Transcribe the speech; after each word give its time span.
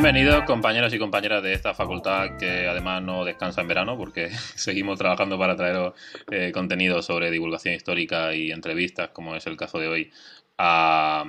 Bienvenidos 0.00 0.44
compañeros 0.44 0.94
y 0.94 0.98
compañeras 1.00 1.42
de 1.42 1.52
esta 1.52 1.74
facultad 1.74 2.36
que 2.38 2.68
además 2.68 3.02
no 3.02 3.24
descansa 3.24 3.62
en 3.62 3.66
verano 3.66 3.98
porque 3.98 4.30
seguimos 4.54 4.96
trabajando 4.96 5.36
para 5.36 5.56
traer 5.56 5.92
eh, 6.30 6.52
contenido 6.52 7.02
sobre 7.02 7.32
divulgación 7.32 7.74
histórica 7.74 8.32
y 8.32 8.52
entrevistas, 8.52 9.08
como 9.08 9.34
es 9.34 9.44
el 9.48 9.56
caso 9.56 9.80
de 9.80 9.88
hoy, 9.88 10.12
a, 10.56 11.24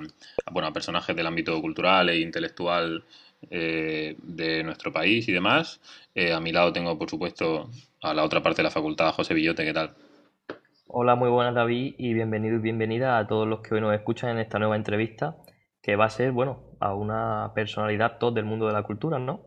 bueno, 0.52 0.68
a 0.68 0.72
personajes 0.72 1.16
del 1.16 1.26
ámbito 1.26 1.60
cultural 1.60 2.10
e 2.10 2.20
intelectual 2.20 3.04
eh, 3.50 4.16
de 4.22 4.64
nuestro 4.64 4.94
país 4.94 5.28
y 5.28 5.32
demás. 5.32 5.82
Eh, 6.14 6.32
a 6.32 6.40
mi 6.40 6.52
lado 6.52 6.72
tengo, 6.72 6.96
por 6.96 7.10
supuesto, 7.10 7.72
a 8.04 8.14
la 8.14 8.24
otra 8.24 8.44
parte 8.44 8.58
de 8.58 8.66
la 8.66 8.72
facultad, 8.72 9.14
José 9.14 9.34
Villote, 9.34 9.66
¿qué 9.66 9.74
tal? 9.74 9.96
Hola, 10.86 11.16
muy 11.16 11.30
buenas 11.30 11.56
David 11.56 11.96
y 11.98 12.14
bienvenido 12.14 12.58
y 12.58 12.60
bienvenida 12.60 13.18
a 13.18 13.26
todos 13.26 13.48
los 13.48 13.62
que 13.62 13.74
hoy 13.74 13.82
nos 13.82 13.96
escuchan 13.96 14.30
en 14.30 14.38
esta 14.38 14.60
nueva 14.60 14.76
entrevista 14.76 15.38
que 15.82 15.96
va 15.96 16.06
a 16.06 16.10
ser, 16.10 16.32
bueno, 16.32 16.76
a 16.80 16.94
una 16.94 17.52
personalidad 17.54 18.18
top 18.18 18.34
del 18.34 18.46
mundo 18.46 18.68
de 18.68 18.74
la 18.74 18.84
cultura, 18.84 19.20
¿no? 19.20 19.46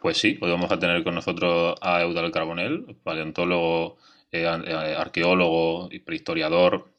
Pues 0.00 0.18
sí, 0.18 0.38
hoy 0.40 0.50
vamos 0.50 0.70
a 0.70 0.78
tener 0.78 1.02
con 1.02 1.14
nosotros 1.14 1.76
a 1.80 2.02
Eudal 2.02 2.30
Carbonell, 2.30 2.96
paleontólogo, 3.02 3.96
eh, 4.30 4.44
eh, 4.44 4.94
arqueólogo 4.96 5.88
y 5.90 6.00
prehistoriador, 6.00 6.92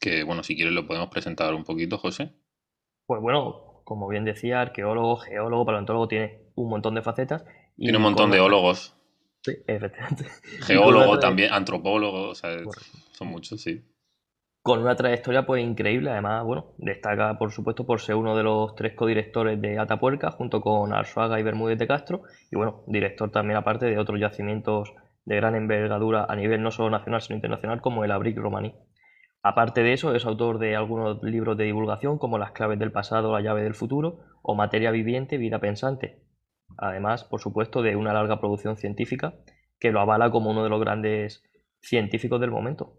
que, 0.00 0.24
bueno, 0.24 0.42
si 0.42 0.56
quieres 0.56 0.72
lo 0.72 0.86
podemos 0.86 1.08
presentar 1.08 1.54
un 1.54 1.64
poquito, 1.64 1.98
José. 1.98 2.32
Pues 3.06 3.20
bueno, 3.20 3.82
como 3.84 4.08
bien 4.08 4.24
decía, 4.24 4.60
arqueólogo, 4.60 5.16
geólogo, 5.16 5.66
paleontólogo, 5.66 6.08
tiene 6.08 6.40
un 6.54 6.70
montón 6.70 6.94
de 6.94 7.02
facetas. 7.02 7.44
tiene 7.76 7.98
un 7.98 8.04
montón 8.04 8.30
de 8.30 8.40
ólogos. 8.40 8.94
Sí, 9.42 9.52
efectivamente. 9.66 10.24
Geólogo 10.62 11.18
también, 11.18 11.52
antropólogo, 11.52 12.30
o 12.30 12.34
sea, 12.34 12.56
son 13.12 13.28
muchos, 13.28 13.60
sí 13.60 13.84
con 14.64 14.80
una 14.80 14.96
trayectoria 14.96 15.44
pues 15.44 15.62
increíble. 15.62 16.10
Además, 16.10 16.42
bueno, 16.42 16.72
destaca 16.78 17.36
por 17.36 17.52
supuesto 17.52 17.84
por 17.84 18.00
ser 18.00 18.14
uno 18.14 18.34
de 18.34 18.42
los 18.44 18.74
tres 18.74 18.94
codirectores 18.94 19.60
de 19.60 19.78
Atapuerca 19.78 20.30
junto 20.30 20.62
con 20.62 20.94
Arzuaga 20.94 21.38
y 21.38 21.42
Bermúdez 21.42 21.78
de 21.78 21.86
Castro 21.86 22.22
y 22.50 22.56
bueno, 22.56 22.82
director 22.86 23.30
también 23.30 23.58
aparte 23.58 23.84
de 23.84 23.98
otros 23.98 24.18
yacimientos 24.18 24.94
de 25.26 25.36
gran 25.36 25.54
envergadura 25.54 26.24
a 26.26 26.34
nivel 26.34 26.62
no 26.62 26.70
solo 26.70 26.88
nacional 26.88 27.20
sino 27.20 27.36
internacional 27.36 27.82
como 27.82 28.04
el 28.04 28.10
Abric 28.10 28.38
Romaní. 28.38 28.74
Aparte 29.42 29.82
de 29.82 29.92
eso, 29.92 30.14
es 30.14 30.24
autor 30.24 30.58
de 30.58 30.76
algunos 30.76 31.22
libros 31.22 31.58
de 31.58 31.64
divulgación 31.64 32.16
como 32.16 32.38
Las 32.38 32.52
claves 32.52 32.78
del 32.78 32.90
pasado, 32.90 33.34
la 33.34 33.42
llave 33.42 33.64
del 33.64 33.74
futuro 33.74 34.20
o 34.40 34.54
Materia 34.54 34.90
viviente, 34.92 35.36
vida 35.36 35.58
pensante. 35.58 36.22
Además, 36.78 37.24
por 37.24 37.42
supuesto, 37.42 37.82
de 37.82 37.96
una 37.96 38.14
larga 38.14 38.40
producción 38.40 38.78
científica 38.78 39.34
que 39.78 39.92
lo 39.92 40.00
avala 40.00 40.30
como 40.30 40.52
uno 40.52 40.64
de 40.64 40.70
los 40.70 40.80
grandes 40.80 41.42
científicos 41.82 42.40
del 42.40 42.50
momento 42.50 42.96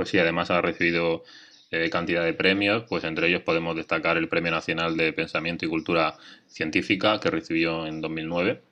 pues 0.00 0.08
sí, 0.08 0.18
además 0.18 0.50
ha 0.50 0.62
recibido 0.62 1.24
eh, 1.70 1.90
cantidad 1.90 2.24
de 2.24 2.32
premios, 2.32 2.84
pues 2.88 3.04
entre 3.04 3.28
ellos 3.28 3.42
podemos 3.42 3.76
destacar 3.76 4.16
el 4.16 4.30
Premio 4.30 4.50
Nacional 4.50 4.96
de 4.96 5.12
Pensamiento 5.12 5.66
y 5.66 5.68
Cultura 5.68 6.14
Científica 6.46 7.20
que 7.20 7.28
recibió 7.28 7.86
en 7.86 8.00
2009 8.00 8.62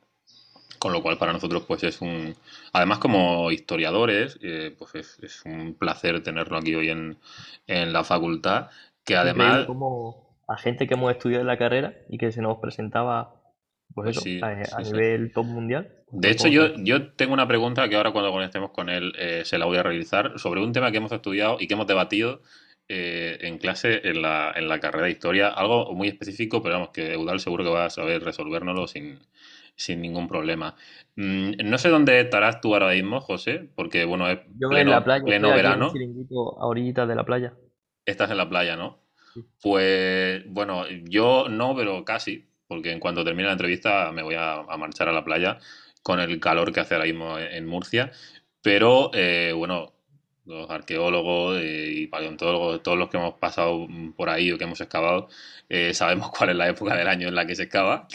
con 0.79 0.95
lo 0.95 1.03
cual 1.03 1.19
para 1.19 1.35
nosotros 1.35 1.65
pues 1.69 1.85
es 1.85 2.01
un 2.01 2.35
además 2.73 2.97
como 2.97 3.51
historiadores 3.51 4.39
eh, 4.41 4.75
pues 4.79 4.95
es, 4.95 5.43
un 5.45 5.75
placer 5.75 6.23
tenerlo 6.23 6.57
aquí 6.57 6.75
hoy 6.75 6.89
en, 6.89 7.19
la 7.67 8.05
facultad 8.05 8.69
que 9.05 9.17
además 9.17 9.67
como 9.67 10.35
a 10.47 10.57
gente 10.57 10.87
que 10.87 10.95
hemos 10.95 11.11
estudiado 11.13 11.43
en 11.43 11.49
la 11.49 11.59
carrera 11.59 11.93
y 12.09 12.17
que 12.17 12.33
se 12.33 12.41
nos 12.41 12.57
presentaba 12.57 13.35
pues, 13.95 14.19
pues 14.19 14.27
eso, 14.27 14.45
a, 14.45 14.83
nivel 14.83 15.33
top 15.33 15.47
mundial 15.47 15.99
de 16.11 16.31
hecho, 16.31 16.49
yo, 16.49 16.75
yo 16.77 17.11
tengo 17.13 17.35
una 17.35 17.47
pregunta 17.47 17.89
que 17.89 17.97
ahora 17.97 18.13
cuando 18.13 18.33
conectemos 18.33 18.71
con 18.71 18.89
él 18.89 19.13
eh, 19.19 19.43
se 19.45 19.59
la 19.59 19.67
voy 19.67 19.77
a 19.77 19.83
realizar 19.83 20.39
sobre 20.39 20.63
un 20.63 20.73
tema 20.73 20.91
que 20.91 20.99
hemos 20.99 21.13
estudiado 21.13 21.59
y 21.61 21.67
que 21.67 21.75
hemos 21.75 21.87
debatido 21.87 22.41
eh, 22.89 23.37
en 23.43 23.59
clase 23.59 24.01
en 24.09 24.23
la, 24.23 24.53
en 24.57 24.69
la 24.69 24.81
carrera 24.81 25.05
de 25.05 25.13
historia, 25.13 25.49
algo 25.49 25.93
muy 25.93 26.09
específico, 26.09 26.63
pero 26.63 26.77
vamos, 26.77 26.91
que 26.91 27.13
Eudal 27.13 27.41
seguro 27.41 27.63
que 27.63 27.71
va 27.71 27.85
a 27.85 27.91
saber 27.91 28.23
resolvérnoslo 28.23 28.87
sin, 28.87 29.19
sin 29.77 30.01
ningún 30.01 30.29
problema. 30.29 30.75
Mm, 31.17 31.51
no 31.65 31.77
sé 31.77 31.91
dónde 31.91 32.19
estarás 32.21 32.63
tú 32.63 32.73
ahora 32.73 32.93
mismo, 32.93 33.21
José, 33.21 33.69
porque 33.75 34.07
bueno, 34.07 34.29
es 34.31 34.39
yo 34.59 34.71
pleno, 34.71 34.91
en 34.91 34.97
la 34.97 35.05
playa, 35.05 35.25
pleno 35.25 35.51
verano. 35.51 35.93
a 35.93 36.67
orillitas 36.67 37.07
de 37.07 37.15
la 37.15 37.25
playa. 37.25 37.53
Estás 38.07 38.31
en 38.31 38.39
la 38.39 38.49
playa, 38.49 38.77
¿no? 38.77 39.01
Pues 39.61 40.43
bueno, 40.49 40.85
yo 41.05 41.49
no, 41.51 41.77
pero 41.77 42.07
casi, 42.07 42.48
porque 42.69 42.93
en 42.93 43.01
cuanto 43.01 43.25
termine 43.25 43.47
la 43.47 43.53
entrevista 43.53 44.13
me 44.13 44.23
voy 44.23 44.37
a 44.37 44.63
marchar 44.77 45.09
a 45.09 45.13
la 45.13 45.25
playa 45.25 45.59
con 46.03 46.21
el 46.21 46.41
calor 46.41 46.73
que 46.73 46.81
hace 46.81 46.95
ahora 46.95 47.07
mismo 47.07 47.39
en 47.39 47.67
Murcia. 47.67 48.11
Pero 48.63 49.11
eh, 49.15 49.53
bueno, 49.55 49.93
los 50.47 50.69
arqueólogos 50.71 51.59
eh, 51.61 51.93
y 51.95 52.07
paleontólogos, 52.07 52.83
todos 52.83 52.99
los 52.99 53.09
que 53.11 53.19
hemos 53.19 53.35
pasado 53.35 53.87
por 54.17 54.31
ahí 54.31 54.51
o 54.51 54.59
que 54.59 54.65
hemos 54.65 54.81
excavado, 54.81 55.29
eh, 55.69 55.93
sabemos 55.95 56.31
cuál 56.37 56.51
es 56.51 56.57
la 56.57 56.69
época 56.69 56.97
del 56.97 57.09
año 57.09 57.29
en 57.29 57.35
la 57.35 57.47
que 57.47 57.55
se 57.55 57.65
excava. 57.65 58.09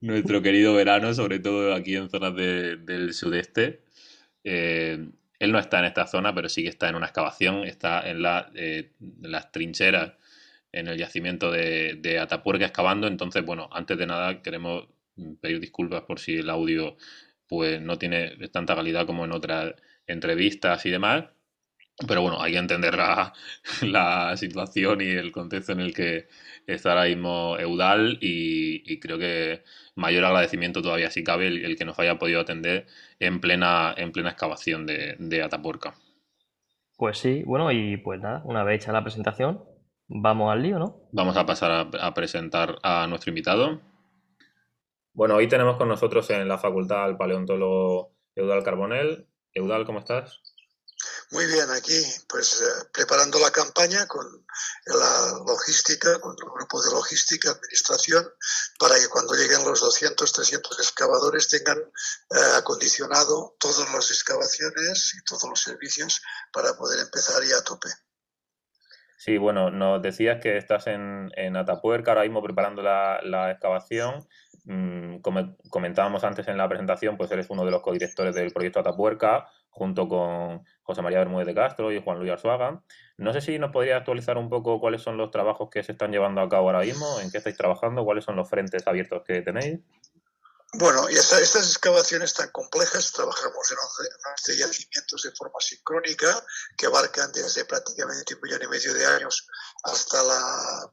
Nuestro 0.00 0.42
querido 0.42 0.74
verano, 0.74 1.14
sobre 1.14 1.38
todo 1.38 1.74
aquí 1.74 1.96
en 1.96 2.10
zonas 2.10 2.36
del 2.36 3.14
sudeste. 3.14 3.80
él 4.42 5.12
no 5.50 5.58
está 5.58 5.78
en 5.78 5.86
esta 5.86 6.06
zona, 6.06 6.34
pero 6.34 6.50
sí 6.50 6.62
que 6.62 6.68
está 6.68 6.90
en 6.90 6.96
una 6.96 7.06
excavación, 7.06 7.64
está 7.64 8.06
en, 8.06 8.20
las 8.20 9.50
trincheras, 9.50 10.12
en 10.74 10.88
el 10.88 10.98
yacimiento 10.98 11.50
de, 11.50 12.18
Atapuerca 12.20 12.66
excavando. 12.66 13.06
Entonces, 13.06 13.44
bueno, 13.44 13.68
antes 13.72 13.98
de 13.98 14.06
nada 14.06 14.42
queremos 14.42 14.88
pedir 15.40 15.60
disculpas 15.60 16.02
por 16.02 16.18
si 16.18 16.36
el 16.36 16.50
audio 16.50 16.96
pues 17.46 17.80
no 17.80 17.98
tiene 17.98 18.36
tanta 18.48 18.74
calidad 18.74 19.06
como 19.06 19.24
en 19.24 19.32
otras 19.32 19.74
entrevistas 20.06 20.84
y 20.86 20.90
demás. 20.90 21.24
Pero 22.08 22.22
bueno, 22.22 22.42
hay 22.42 22.52
que 22.52 22.58
entender 22.58 22.96
la, 22.96 23.32
situación 24.36 25.00
y 25.00 25.10
el 25.10 25.30
contexto 25.30 25.72
en 25.72 25.80
el 25.80 25.94
que 25.94 26.26
está 26.66 26.90
ahora 26.90 27.04
mismo 27.04 27.56
Eudal 27.58 28.18
y, 28.20 28.98
creo 28.98 29.18
que 29.18 29.62
mayor 29.94 30.24
agradecimiento 30.24 30.82
todavía 30.82 31.10
si 31.10 31.22
cabe 31.22 31.46
el, 31.46 31.76
que 31.76 31.84
nos 31.84 31.98
haya 32.00 32.18
podido 32.18 32.40
atender 32.40 32.86
en 33.20 33.40
plena, 33.40 33.94
en 33.96 34.10
plena 34.10 34.30
excavación 34.30 34.86
de 34.86 35.42
Atapuerca. 35.42 35.94
Pues 36.96 37.18
sí, 37.18 37.42
bueno, 37.44 37.72
y 37.72 37.96
pues 37.96 38.20
nada, 38.20 38.42
una 38.44 38.62
vez 38.62 38.82
hecha 38.82 38.92
la 38.92 39.02
presentación, 39.02 39.62
vamos 40.08 40.52
al 40.52 40.62
lío, 40.62 40.78
¿no? 40.78 41.08
Vamos 41.12 41.36
a 41.36 41.46
pasar 41.46 41.88
a 42.00 42.14
presentar 42.14 42.78
a 42.82 43.06
nuestro 43.06 43.30
invitado. 43.30 43.80
Bueno, 45.12 45.36
hoy 45.36 45.48
tenemos 45.48 45.76
con 45.76 45.88
nosotros 45.88 46.28
en 46.30 46.48
la 46.48 46.58
facultad 46.58 47.04
al 47.04 47.16
paleontólogo 47.16 48.16
Eudal 48.34 48.64
Carbonell. 48.64 49.28
Eudal, 49.52 49.86
¿cómo 49.86 50.00
estás? 50.00 50.40
Muy 51.30 51.46
bien, 51.46 51.70
aquí 51.70 52.02
pues 52.28 52.60
eh, 52.60 52.88
preparando 52.92 53.38
la 53.38 53.50
campaña 53.50 54.06
con 54.06 54.26
la 54.86 55.42
logística, 55.46 56.20
con 56.20 56.32
el 56.32 56.50
grupo 56.50 56.82
de 56.82 56.90
logística, 56.90 57.50
administración, 57.50 58.28
para 58.78 58.98
que 58.98 59.08
cuando 59.08 59.34
lleguen 59.34 59.64
los 59.64 59.80
200, 59.80 60.32
300 60.32 60.78
excavadores 60.80 61.48
tengan 61.48 61.78
eh, 61.78 62.56
acondicionado 62.56 63.56
todas 63.58 63.92
las 63.92 64.10
excavaciones 64.10 65.14
y 65.14 65.24
todos 65.24 65.48
los 65.48 65.60
servicios 65.60 66.22
para 66.52 66.76
poder 66.76 67.00
empezar 67.00 67.42
ya 67.44 67.58
a 67.58 67.64
tope. 67.64 67.88
Sí, 69.24 69.38
bueno, 69.38 69.70
nos 69.70 70.02
decías 70.02 70.38
que 70.38 70.58
estás 70.58 70.86
en, 70.86 71.30
en 71.36 71.56
Atapuerca 71.56 72.10
ahora 72.10 72.24
mismo 72.24 72.42
preparando 72.42 72.82
la, 72.82 73.20
la 73.22 73.52
excavación. 73.52 74.26
Mm, 74.66 75.20
como 75.20 75.56
comentábamos 75.70 76.24
antes 76.24 76.46
en 76.48 76.58
la 76.58 76.68
presentación, 76.68 77.16
pues 77.16 77.30
eres 77.30 77.48
uno 77.48 77.64
de 77.64 77.70
los 77.70 77.80
codirectores 77.80 78.34
del 78.34 78.52
proyecto 78.52 78.80
Atapuerca, 78.80 79.46
junto 79.70 80.08
con 80.08 80.62
José 80.82 81.00
María 81.00 81.20
Bermúdez 81.20 81.46
de 81.46 81.54
Castro 81.54 81.90
y 81.90 82.02
Juan 82.02 82.18
Luis 82.18 82.32
Arzuaga. 82.32 82.82
No 83.16 83.32
sé 83.32 83.40
si 83.40 83.58
nos 83.58 83.70
podría 83.70 83.96
actualizar 83.96 84.36
un 84.36 84.50
poco 84.50 84.78
cuáles 84.78 85.00
son 85.00 85.16
los 85.16 85.30
trabajos 85.30 85.70
que 85.70 85.82
se 85.82 85.92
están 85.92 86.12
llevando 86.12 86.42
a 86.42 86.48
cabo 86.50 86.68
ahora 86.68 86.84
mismo, 86.84 87.06
en 87.22 87.30
qué 87.30 87.38
estáis 87.38 87.56
trabajando, 87.56 88.04
cuáles 88.04 88.24
son 88.24 88.36
los 88.36 88.50
frentes 88.50 88.86
abiertos 88.86 89.22
que 89.26 89.40
tenéis. 89.40 89.80
Bueno, 90.76 91.08
y 91.08 91.14
estas 91.14 91.54
excavaciones 91.54 92.34
tan 92.34 92.50
complejas, 92.50 93.12
trabajamos 93.12 93.70
en 93.70 93.78
11, 93.78 94.56
yacimientos 94.56 95.22
de 95.22 95.30
forma 95.30 95.60
sincrónica 95.60 96.44
que 96.76 96.86
abarcan 96.86 97.30
desde 97.30 97.64
prácticamente 97.64 98.34
un 98.34 98.40
millón 98.42 98.62
y 98.64 98.66
medio 98.66 98.92
de 98.92 99.06
años 99.06 99.46
hasta 99.84 100.20
la 100.24 100.92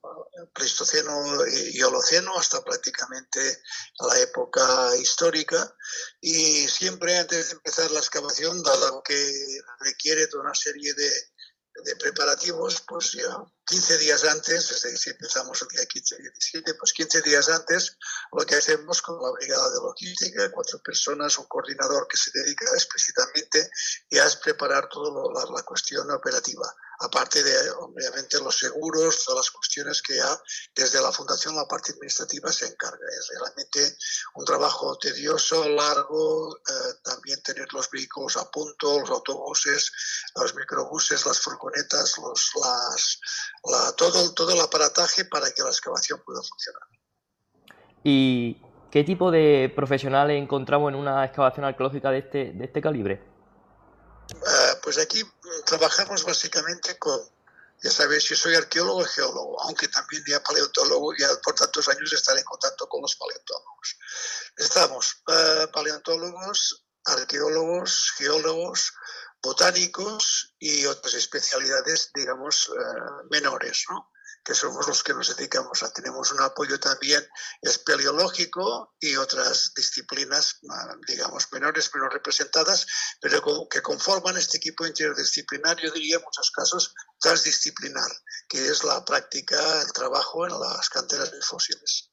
Pleistoceno 0.53 1.47
y 1.47 1.81
Holoceno, 1.81 2.37
hasta 2.37 2.63
prácticamente 2.63 3.63
la 4.07 4.19
época 4.19 4.95
histórica. 4.97 5.75
Y 6.19 6.67
siempre 6.67 7.17
antes 7.17 7.47
de 7.47 7.53
empezar 7.53 7.89
la 7.89 7.99
excavación, 7.99 8.61
dado 8.61 9.01
que 9.01 9.61
requiere 9.79 10.27
toda 10.27 10.43
una 10.43 10.55
serie 10.55 10.93
de, 10.93 11.11
de 11.83 11.95
preparativos, 11.95 12.83
pues 12.87 13.13
ya 13.13 13.43
15 13.65 13.97
días 13.99 14.23
antes, 14.25 14.69
desde 14.69 14.99
que 14.99 15.09
empezamos 15.11 15.61
el 15.61 15.67
día 15.69 15.85
15 15.85 16.15
y 16.19 16.21
17, 16.23 16.73
pues 16.75 16.93
15 16.93 17.21
días 17.21 17.49
antes, 17.49 17.97
lo 18.33 18.45
que 18.45 18.55
hacemos 18.55 19.01
con 19.01 19.21
la 19.21 19.31
brigada 19.31 19.69
de 19.69 19.75
logística, 19.75 20.51
cuatro 20.51 20.79
personas, 20.79 21.37
un 21.37 21.45
coordinador 21.45 22.07
que 22.07 22.17
se 22.17 22.31
dedica 22.33 22.65
explícitamente 22.73 23.69
ya 24.11 24.25
es 24.25 24.35
preparar 24.35 24.89
toda 24.89 25.09
la, 25.49 25.63
cuestión 25.63 26.11
operativa, 26.11 26.67
aparte 26.99 27.41
de, 27.41 27.71
obviamente, 27.79 28.39
los 28.41 28.57
seguros, 28.59 29.23
todas 29.23 29.45
las 29.45 29.51
cuestiones 29.51 30.01
que 30.01 30.17
ya 30.17 30.37
desde 30.75 31.01
la 31.01 31.13
fundación 31.13 31.55
la 31.55 31.65
parte 31.65 31.93
administrativa 31.93 32.51
se 32.51 32.67
encarga. 32.67 33.07
Es 33.17 33.29
realmente 33.39 33.97
un 34.35 34.43
trabajo 34.43 34.97
tedioso, 34.97 35.67
largo, 35.69 36.57
eh, 36.57 36.93
también 37.03 37.41
tener 37.41 37.71
los 37.71 37.89
vehículos 37.89 38.35
a 38.35 38.51
punto, 38.51 38.99
los 38.99 39.09
autobuses, 39.09 39.91
los 40.35 40.55
microbuses, 40.55 41.25
las 41.25 41.39
furgonetas, 41.39 42.17
los, 42.17 42.51
las, 42.61 43.95
todo, 43.95 44.33
todo 44.33 44.51
el 44.51 44.59
aparataje 44.59 45.23
para 45.23 45.49
que 45.51 45.63
la 45.63 45.69
excavación 45.69 46.21
pueda 46.25 46.41
funcionar. 46.41 46.83
¿Y 48.03 48.61
qué 48.91 49.05
tipo 49.05 49.31
de 49.31 49.71
profesionales 49.73 50.41
encontramos 50.41 50.91
en 50.91 50.95
una 50.99 51.23
excavación 51.23 51.65
arqueológica 51.65 52.11
de 52.11 52.17
este, 52.17 52.51
de 52.51 52.65
este 52.65 52.81
calibre? 52.81 53.30
Uh, 54.33 54.79
pues 54.81 54.97
aquí 54.97 55.23
trabajamos 55.65 56.23
básicamente 56.23 56.97
con, 56.97 57.19
ya 57.83 57.91
sabéis, 57.91 58.23
yo 58.25 58.35
soy 58.35 58.55
arqueólogo 58.55 59.01
y 59.01 59.09
geólogo, 59.09 59.61
aunque 59.63 59.87
también 59.87 60.23
ya 60.27 60.41
paleontólogo, 60.41 61.13
ya 61.17 61.27
por 61.43 61.55
tantos 61.55 61.87
años 61.89 62.11
estaré 62.13 62.39
en 62.39 62.45
contacto 62.45 62.87
con 62.87 63.01
los 63.01 63.15
paleontólogos. 63.15 63.97
Estamos 64.57 65.23
uh, 65.27 65.71
paleontólogos, 65.71 66.85
arqueólogos, 67.05 68.11
geólogos, 68.17 68.93
botánicos 69.41 70.55
y 70.59 70.85
otras 70.85 71.15
especialidades, 71.15 72.11
digamos, 72.13 72.69
uh, 72.69 73.27
menores, 73.29 73.85
¿no? 73.89 74.11
Que 74.43 74.53
somos 74.53 74.87
los 74.87 75.03
que 75.03 75.13
nos 75.13 75.35
dedicamos 75.35 75.83
a. 75.83 75.91
Tenemos 75.93 76.31
un 76.31 76.41
apoyo 76.41 76.79
también 76.79 77.23
espeleológico 77.61 78.95
y 78.99 79.15
otras 79.15 79.73
disciplinas, 79.75 80.59
digamos, 81.07 81.51
menores, 81.51 81.89
pero 81.91 82.09
representadas, 82.09 82.87
pero 83.21 83.41
que 83.69 83.81
conforman 83.81 84.37
este 84.37 84.57
equipo 84.57 84.85
interdisciplinario, 84.85 85.91
diría 85.91 86.17
en 86.17 86.23
muchos 86.23 86.51
casos 86.51 86.93
transdisciplinar, 87.19 88.09
que 88.47 88.65
es 88.67 88.83
la 88.83 89.03
práctica, 89.05 89.57
el 89.81 89.91
trabajo 89.93 90.45
en 90.45 90.59
las 90.59 90.89
canteras 90.89 91.31
de 91.31 91.41
fósiles. 91.41 92.09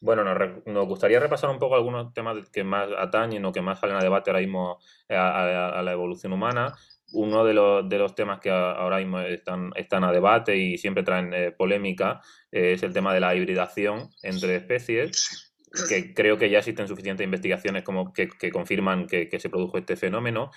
Bueno, 0.00 0.24
nos, 0.24 0.86
gustaría 0.86 1.18
repasar 1.18 1.48
un 1.48 1.58
poco 1.58 1.74
algunos 1.74 2.12
temas 2.12 2.36
que 2.52 2.62
más 2.62 2.88
atañen 2.98 3.44
o 3.46 3.52
que 3.52 3.62
más 3.62 3.80
salen 3.80 3.96
a 3.96 4.02
debate 4.02 4.30
ahora 4.30 4.40
mismo 4.40 4.78
eh, 5.08 5.16
a 5.16 5.82
la 5.82 5.92
evolución 5.92 6.34
humana 6.34 6.76
uno 7.16 7.44
de 7.44 7.54
los, 7.54 7.88
de 7.88 7.98
los 7.98 8.14
temas 8.14 8.40
que 8.40 8.50
ahora 8.50 8.98
mismo 8.98 9.20
están, 9.20 9.72
están 9.74 10.04
a 10.04 10.12
debate 10.12 10.56
y 10.56 10.78
siempre 10.78 11.02
traen 11.02 11.32
eh, 11.32 11.50
polémica 11.50 12.20
eh, 12.52 12.72
es 12.72 12.82
el 12.82 12.92
tema 12.92 13.14
de 13.14 13.20
la 13.20 13.34
hibridación 13.34 14.10
entre 14.22 14.56
especies, 14.56 15.52
que 15.88 16.14
creo 16.14 16.38
que 16.38 16.50
ya 16.50 16.58
existen 16.58 16.88
suficientes 16.88 17.24
investigaciones 17.24 17.82
como 17.84 18.12
que, 18.12 18.28
confirman 18.52 19.06
que, 19.06 19.28
se 19.38 19.50
produjo 19.50 19.78
este 19.78 19.96
fenómeno. 19.96 20.50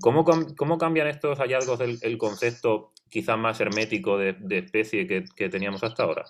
¿Cómo, 0.00 0.24
cómo 0.56 0.78
cambian 0.78 1.06
estos 1.06 1.38
hallazgos 1.38 1.80
el, 1.80 2.18
concepto 2.18 2.92
quizás 3.08 3.38
más 3.38 3.60
hermético 3.60 4.18
de, 4.18 4.36
especie 4.50 5.06
que 5.06 5.48
teníamos 5.48 5.82
hasta 5.84 6.02
ahora? 6.02 6.24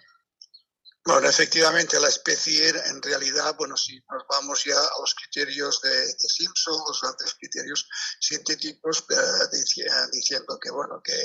Bueno, 1.07 1.29
efectivamente, 1.29 2.01
la 2.01 2.09
especie 2.09 2.69
en 2.69 3.01
realidad, 3.01 3.55
bueno, 3.57 3.77
si 3.77 3.97
nos 4.11 4.25
vamos 4.29 4.65
ya 4.65 4.77
a 4.77 5.01
los 5.01 5.15
criterios 5.15 5.81
de, 5.81 6.05
Simpson, 6.19 6.83
los 6.89 7.01
grandes 7.01 7.35
criterios 7.35 7.89
científicos, 8.19 9.05
eh, 9.11 9.87
diciendo 10.11 10.59
que, 10.61 10.69
bueno, 10.73 11.01
que 11.05 11.17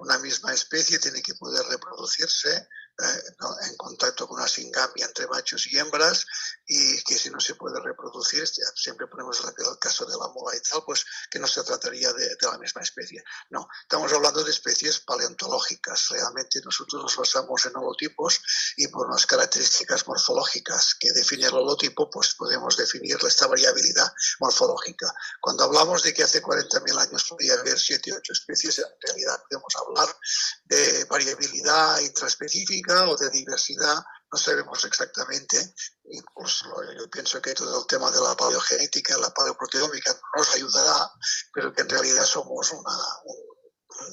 una 0.00 0.18
misma 0.18 0.52
especie 0.52 0.98
tiene 0.98 1.22
que 1.22 1.34
poder 1.36 1.64
reproducirse 1.64 2.68
eh, 2.98 3.22
en 3.68 3.76
contacto 3.76 4.28
con 4.28 4.38
una 4.38 4.46
singamia 4.46 5.06
entre 5.06 5.26
machos 5.26 5.66
y 5.66 5.78
hembras 5.78 6.26
y 6.66 7.02
que 7.04 7.16
si 7.16 7.30
no 7.30 7.40
se 7.40 7.54
puede 7.54 7.80
reproducir, 7.80 8.46
siempre 8.74 9.06
ponemos 9.06 9.40
el 9.40 9.78
caso 9.78 10.04
de 10.04 10.12
la 10.16 10.28
mola 10.28 10.54
y 10.54 10.60
tal, 10.60 10.82
pues 10.84 11.04
que 11.30 11.38
no 11.38 11.46
se 11.46 11.62
trataría 11.64 12.12
de, 12.12 12.36
la 12.42 12.58
misma 12.58 12.82
especie. 12.82 13.24
No, 13.48 13.66
estamos 13.80 14.12
hablando 14.12 14.44
de 14.44 14.50
especies 14.50 15.00
paleontológicas. 15.00 16.08
Realmente 16.10 16.60
nosotros 16.64 17.02
nos 17.02 17.16
basamos 17.16 17.64
en 17.64 17.76
holotipos 17.76 18.40
y 18.76 18.86
por 18.88 19.06
unas 19.06 19.26
características 19.26 20.06
morfológicas 20.06 20.94
que 21.00 21.12
define 21.12 21.46
el 21.46 21.54
holotipo, 21.54 22.10
pues 22.10 22.34
podemos 22.34 22.76
definir 22.76 23.16
esta 23.26 23.46
variabilidad 23.46 24.12
morfológica. 24.40 25.12
Cuando 25.40 25.64
hablamos 25.64 26.02
de 26.02 26.12
que 26.12 26.24
hace 26.24 26.42
40.000 26.42 26.98
años 27.00 27.24
podía 27.24 27.54
haber 27.54 27.78
7 27.78 28.12
o 28.12 28.16
8 28.16 28.32
especies, 28.32 28.78
en 28.78 28.84
realidad 29.00 29.42
podemos 29.48 29.74
hablar 29.76 30.16
de 30.64 31.04
variabilidad 31.06 31.98
intraespecífica 32.00 32.81
o 32.90 33.16
de 33.16 33.30
diversidad, 33.30 33.96
no 34.30 34.38
sabemos 34.38 34.84
exactamente. 34.84 35.74
Incluso 36.04 36.66
yo 36.98 37.08
pienso 37.10 37.40
que 37.40 37.54
todo 37.54 37.80
el 37.80 37.86
tema 37.86 38.10
de 38.10 38.20
la 38.20 38.34
paleogenética, 38.34 39.18
la 39.18 39.30
paleoproteómica 39.30 40.12
nos 40.36 40.54
ayudará, 40.54 41.10
pero 41.52 41.72
que 41.72 41.82
en 41.82 41.88
realidad 41.88 42.24
somos 42.24 42.72
un 42.72 42.84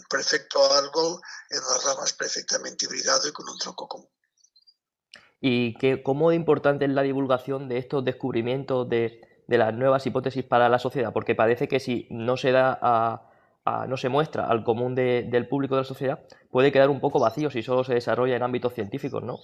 perfecto 0.09 0.73
árbol 0.73 1.19
en 1.49 1.59
las 1.59 1.83
ramas 1.85 2.13
perfectamente 2.13 2.85
hibridado 2.85 3.27
y 3.27 3.31
con 3.31 3.49
un 3.49 3.57
tronco 3.57 3.87
común. 3.87 4.09
¿Y 5.41 5.77
qué, 5.77 6.03
cómo 6.03 6.33
importante 6.33 6.85
es 6.85 6.91
la 6.91 7.01
divulgación 7.01 7.69
de 7.69 7.77
estos 7.77 8.03
descubrimientos 8.03 8.89
de, 8.89 9.43
de 9.47 9.57
las 9.57 9.73
nuevas 9.73 10.05
hipótesis 10.05 10.43
para 10.43 10.67
la 10.67 10.79
sociedad? 10.79 11.13
Porque 11.13 11.33
parece 11.33 11.69
que 11.69 11.79
si 11.79 12.07
no 12.11 12.35
se 12.35 12.51
da 12.51 12.77
a, 12.81 13.28
no 13.87 13.97
se 13.97 14.09
muestra 14.09 14.47
al 14.47 14.63
común 14.63 14.95
del 14.95 15.47
público 15.47 15.75
de 15.75 15.81
la 15.81 15.87
sociedad, 15.87 16.19
puede 16.51 16.71
quedar 16.71 16.89
un 16.89 16.99
poco 16.99 17.19
vacío 17.19 17.49
si 17.49 17.63
solo 17.63 17.83
se 17.83 17.93
desarrolla 17.93 18.35
en 18.35 18.43
ámbitos 18.43 18.73
científicos, 18.73 19.23
¿no? 19.23 19.39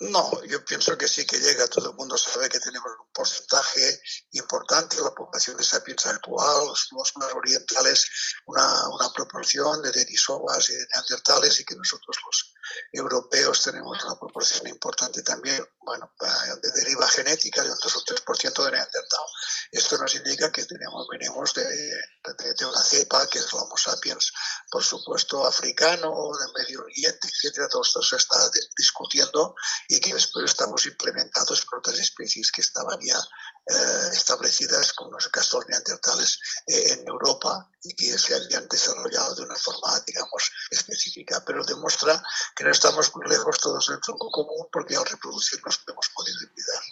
No, 0.00 0.30
yo 0.44 0.64
pienso 0.64 0.96
que 0.96 1.08
sí 1.08 1.26
que 1.26 1.40
llega. 1.40 1.66
Todo 1.66 1.90
el 1.90 1.96
mundo 1.96 2.16
sabe 2.16 2.48
que 2.48 2.60
tenemos 2.60 2.88
un 3.00 3.12
porcentaje 3.12 4.00
importante 4.30 4.94
de 4.96 5.02
la 5.02 5.10
población 5.10 5.56
de 5.56 5.64
sapiens 5.64 6.06
actual, 6.06 6.68
los, 6.68 6.88
más 7.16 7.34
orientales, 7.34 8.08
una, 8.46 8.88
una 8.90 9.12
proporción 9.12 9.82
de 9.82 9.90
denisovas 9.90 10.70
y 10.70 10.74
de 10.74 10.86
neandertales 10.94 11.58
y 11.58 11.64
que 11.64 11.74
nosotros 11.74 12.16
los 12.24 12.54
europeos 12.92 13.62
tenemos 13.62 14.02
una 14.04 14.18
proporción 14.18 14.66
importante 14.66 15.22
también, 15.22 15.64
bueno, 15.80 16.12
de 16.62 16.70
deriva 16.72 17.08
genética 17.08 17.62
de 17.62 17.70
un 17.70 17.78
2 17.78 17.96
o 17.96 18.00
3% 18.04 18.64
de 18.64 18.70
neandertal. 18.70 19.24
Esto 19.72 19.98
nos 19.98 20.14
indica 20.14 20.50
que 20.52 20.64
tenemos, 20.64 21.06
venimos 21.10 21.54
de, 21.54 21.64
de, 21.64 22.66
una 22.66 22.82
cepa 22.82 23.26
que 23.28 23.38
es 23.38 23.52
Homo 23.54 23.76
sapiens, 23.76 24.32
por 24.70 24.82
supuesto, 24.82 25.46
africano, 25.46 26.12
del 26.38 26.52
Medio 26.54 26.82
Oriente, 26.82 27.28
etcétera. 27.28 27.68
Todo 27.68 27.82
esto 27.82 28.02
se 28.02 28.16
está 28.16 28.50
discutiendo 28.76 29.54
y 29.88 30.00
que 30.00 30.14
después 30.14 30.46
estamos 30.46 30.84
implementados 30.86 31.64
por 31.64 31.78
otras 31.78 31.98
especies 31.98 32.50
que 32.52 32.60
estaban 32.60 32.98
ya 33.00 33.18
eh, 33.66 34.10
establecidas, 34.12 34.92
como 34.92 35.12
los 35.12 35.28
castores 35.28 35.68
neandertales 35.68 36.38
eh, 36.66 36.92
en 36.92 37.08
Europa 37.08 37.70
y 37.82 37.94
que 37.94 38.06
se 38.18 38.34
habían 38.34 38.66
desarrollado 38.68 39.34
de 39.36 39.42
una 39.42 39.54
forma, 39.54 40.00
digamos, 40.06 40.50
específica, 40.70 41.42
pero 41.46 41.64
demuestra 41.64 42.22
que 42.56 42.64
no 42.64 42.70
estamos 42.70 43.14
muy 43.14 43.28
lejos 43.28 43.58
todos 43.58 43.88
del 43.88 44.00
tronco 44.00 44.30
común 44.30 44.66
porque 44.72 44.96
al 44.96 45.06
reproducirnos 45.06 45.82
hemos 45.88 46.08
podido 46.10 46.38
olvidar. 46.38 46.82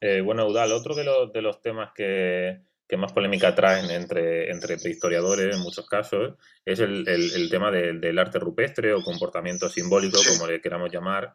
Eh, 0.00 0.20
bueno, 0.20 0.46
Udal, 0.46 0.72
otro 0.72 0.94
de 0.94 1.04
los, 1.04 1.32
de 1.32 1.42
los 1.42 1.60
temas 1.62 1.92
que, 1.94 2.60
que 2.88 2.96
más 2.96 3.12
polémica 3.12 3.54
traen 3.54 3.90
entre, 3.90 4.50
entre 4.50 4.74
historiadores 4.74 5.54
en 5.54 5.62
muchos 5.62 5.88
casos 5.88 6.34
es 6.64 6.78
el, 6.80 7.08
el, 7.08 7.48
tema 7.48 7.70
del 7.70 8.18
arte 8.18 8.38
rupestre 8.38 8.92
o 8.92 9.02
comportamiento 9.02 9.68
simbólico, 9.68 10.18
como 10.28 10.46
le 10.46 10.60
queramos 10.60 10.92
llamar. 10.92 11.34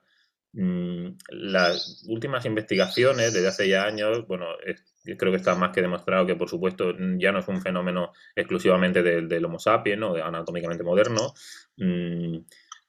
Mm, 0.54 1.18
las 1.30 2.04
últimas 2.08 2.46
investigaciones 2.46 3.34
desde 3.34 3.48
hace 3.48 3.70
ya 3.70 3.84
años, 3.84 4.28
bueno, 4.28 4.46
creo 5.16 5.32
que 5.32 5.38
está 5.38 5.56
más 5.56 5.72
que 5.72 5.82
demostrado 5.82 6.26
que, 6.26 6.36
por 6.36 6.50
supuesto, 6.50 6.94
ya 7.18 7.32
no 7.32 7.40
es 7.40 7.48
un 7.48 7.62
fenómeno 7.62 8.12
exclusivamente 8.36 9.04
del, 9.04 9.46
Homo 9.46 9.60
sapiens, 9.60 10.00
¿no? 10.00 10.16
anatómicamente 10.16 10.84
moderno. 10.84 11.34
Mm, 11.78 12.40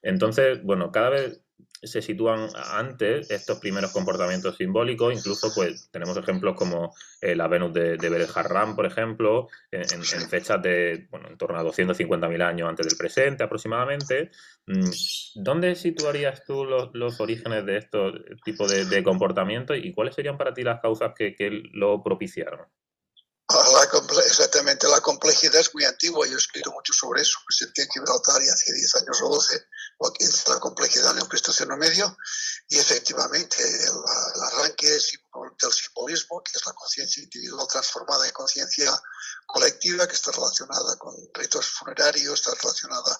entonces, 0.01 0.63
bueno, 0.63 0.91
cada 0.91 1.09
vez 1.09 1.41
se 1.81 2.01
sitúan 2.01 2.49
antes 2.73 3.31
estos 3.31 3.59
primeros 3.59 3.91
comportamientos 3.91 4.57
simbólicos, 4.57 5.13
incluso 5.13 5.51
pues 5.53 5.89
tenemos 5.91 6.17
ejemplos 6.17 6.55
como 6.55 6.93
eh, 7.21 7.35
la 7.35 7.47
Venus 7.47 7.73
de, 7.73 7.97
de 7.97 8.27
por 8.75 8.85
ejemplo, 8.85 9.47
en, 9.71 10.03
fechas 10.03 10.61
de, 10.61 11.07
bueno, 11.09 11.29
en 11.29 11.37
torno 11.37 11.57
a 11.57 11.63
250.000 11.63 12.41
años 12.41 12.69
antes 12.69 12.87
del 12.87 12.97
presente 12.97 13.43
aproximadamente. 13.43 14.31
Mm, 14.67 14.89
¿Dónde 15.35 15.75
situarías 15.75 16.43
tú 16.45 16.65
los, 16.65 17.19
orígenes 17.19 17.65
de 17.65 17.77
estos 17.77 18.13
tipos 18.43 18.89
de, 18.89 19.03
comportamientos 19.03 19.77
y 19.81 19.93
cuáles 19.93 20.15
serían 20.15 20.37
para 20.37 20.53
ti 20.53 20.63
las 20.63 20.81
causas 20.81 21.13
que, 21.15 21.35
que 21.35 21.49
lo 21.73 22.03
propiciaron? 22.03 22.67
Exactamente, 24.25 24.87
la 24.87 25.01
complejidad 25.01 25.55
es 25.55 25.73
muy 25.73 25.83
antigua, 25.83 26.27
yo 26.27 26.35
he 26.35 26.37
escrito 26.37 26.71
mucho 26.71 26.93
sobre 26.93 27.21
eso, 27.21 27.39
presenté 27.47 27.83
en 27.83 27.89
Gibraltar 27.89 28.41
y 28.43 28.47
hace 28.49 28.73
10 28.73 28.95
años 28.95 29.21
o 29.23 29.29
12, 29.29 29.65
o 29.97 30.13
15, 30.13 30.49
la 30.49 30.59
complejidad 30.59 31.11
en 31.11 31.19
el 31.19 31.27
Pleistoceno 31.27 31.75
medio, 31.75 32.15
y 32.67 32.77
efectivamente 32.77 33.57
el, 33.63 34.43
arranque 34.43 34.89
del 34.89 35.01
simbolismo, 35.01 36.43
que 36.43 36.51
es 36.53 36.65
la 36.65 36.73
conciencia 36.73 37.23
individual 37.23 37.67
transformada 37.67 38.27
en 38.27 38.33
conciencia 38.33 38.91
colectiva, 39.47 40.07
que 40.07 40.13
está 40.13 40.31
relacionada 40.31 40.95
con 40.97 41.15
ritos 41.33 41.67
funerarios, 41.69 42.39
está 42.39 42.53
relacionada 42.61 43.01
la 43.11 43.17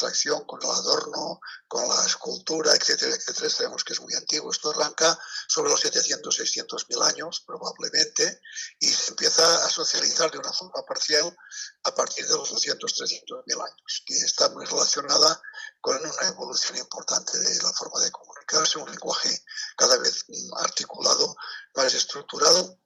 abstracción, 0.00 0.44
con 0.44 0.62
el 0.62 0.70
adorno, 0.70 1.40
con 1.68 1.86
la 1.88 2.04
escultura, 2.06 2.72
etcétera, 2.74 3.14
etcétera, 3.14 3.50
sabemos 3.50 3.84
que 3.84 3.92
es 3.92 4.00
muy 4.00 4.14
antiguo, 4.14 4.50
esto 4.50 4.70
arranca 4.70 5.18
sobre 5.46 5.70
los 5.70 5.80
700, 5.80 6.34
600 6.34 6.88
mil 6.88 7.02
años 7.02 7.42
probablemente, 7.46 8.40
y 8.78 8.88
se 8.88 9.10
empieza 9.10 9.64
a 9.64 9.68
socializar 9.68 10.30
de 10.30 10.38
una 10.38 10.52
forma 10.52 10.82
parcial 10.86 11.36
a 11.84 11.94
partir 11.94 12.26
de 12.26 12.34
los 12.34 12.50
200, 12.50 12.94
300 12.94 13.46
mil 13.46 13.60
años, 13.60 14.02
que 14.06 14.16
está 14.18 14.48
muy 14.50 14.64
relacionada 14.64 15.40
con 15.80 15.96
una 15.96 16.28
evolución 16.28 16.78
importante 16.78 17.38
de 17.38 17.62
la 17.62 17.72
forma 17.72 18.00
de 18.00 18.10
comunicarse, 18.10 18.78
un 18.78 18.90
lenguaje 18.90 19.44
cada 19.76 19.98
vez 19.98 20.24
articulado, 20.58 21.36
más 21.74 21.92
estructurado, 21.94 22.79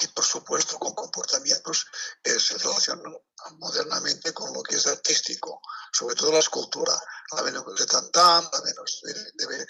y 0.00 0.08
por 0.08 0.24
supuesto 0.24 0.78
con 0.78 0.94
comportamientos 0.94 1.86
que 2.22 2.38
se 2.38 2.58
relacionan 2.58 3.14
modernamente 3.58 4.32
con 4.32 4.52
lo 4.52 4.62
que 4.62 4.76
es 4.76 4.86
artístico, 4.86 5.60
sobre 5.92 6.14
todo 6.14 6.32
la 6.32 6.38
escultura, 6.38 6.92
la 7.32 7.42
Venus 7.42 7.78
de 7.78 7.86
Tantam, 7.86 8.48
la 8.52 8.60
Venus 8.60 9.00
de, 9.02 9.14
de 9.14 9.66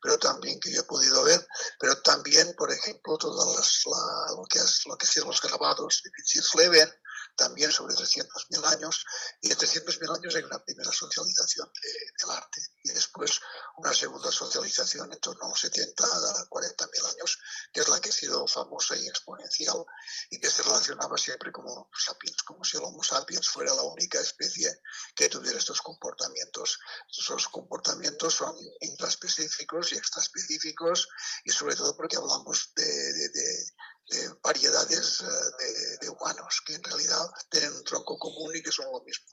pero 0.00 0.18
también 0.18 0.58
que 0.58 0.72
yo 0.72 0.80
he 0.80 0.84
podido 0.84 1.22
ver, 1.22 1.46
pero 1.78 2.00
también, 2.02 2.54
por 2.56 2.72
ejemplo, 2.72 3.16
todas 3.18 3.56
las, 3.56 3.82
lo 4.36 4.44
que 4.44 4.58
es 4.58 4.82
lo 4.86 4.96
que 4.96 5.06
es 5.06 5.16
los 5.16 5.40
grabados 5.40 6.02
de 6.02 6.10
Vincent 6.10 6.54
Leven, 6.54 7.01
también 7.36 7.72
sobre 7.72 7.94
300.000 7.94 8.64
años, 8.66 9.04
y 9.40 9.50
en 9.50 9.58
300.000 9.58 10.16
años 10.16 10.34
hay 10.34 10.42
una 10.42 10.64
primera 10.64 10.92
socialización 10.92 11.70
del 12.18 12.30
arte, 12.30 12.60
y 12.84 12.90
después 12.90 13.40
una 13.76 13.92
segunda 13.94 14.30
socialización 14.30 15.12
en 15.12 15.20
torno 15.20 15.46
a 15.46 15.48
los 15.48 15.60
70 15.60 16.04
a 16.04 16.48
40.000 16.48 17.14
años, 17.14 17.38
que 17.72 17.80
es 17.80 17.88
la 17.88 18.00
que 18.00 18.10
ha 18.10 18.12
sido 18.12 18.46
famosa 18.46 18.96
y 18.96 19.08
exponencial, 19.08 19.84
y 20.30 20.38
que 20.38 20.50
se 20.50 20.62
relacionaba 20.62 21.16
siempre 21.16 21.52
como 21.52 21.90
sapiens, 21.96 22.42
como 22.42 22.64
si 22.64 22.76
el 22.76 22.84
Homo 22.84 23.02
sapiens 23.02 23.48
fuera 23.48 23.74
la 23.74 23.82
única 23.82 24.20
especie 24.20 24.80
que 25.14 25.28
tuviera 25.28 25.58
estos 25.58 25.80
comportamientos. 25.80 26.78
Esos 27.10 27.48
comportamientos 27.48 28.34
son 28.34 28.54
intraspecíficos 28.80 29.92
y 29.92 29.96
extraespecíficos, 29.96 31.08
y 31.44 31.50
sobre 31.50 31.76
todo 31.76 31.96
porque 31.96 32.16
hablamos 32.16 32.72
de, 32.74 32.84
de 32.84 33.64
variedades 34.42 35.22
eh, 35.22 35.98
de, 36.00 36.08
humanos 36.08 36.62
que 36.66 36.74
en 36.74 36.82
realidad 36.82 37.30
tienen 37.50 37.72
un 37.72 37.84
tronco 37.84 38.18
común 38.18 38.54
y 38.54 38.62
que 38.62 38.70
son 38.70 38.86
lo 38.92 39.00
mismo. 39.02 39.26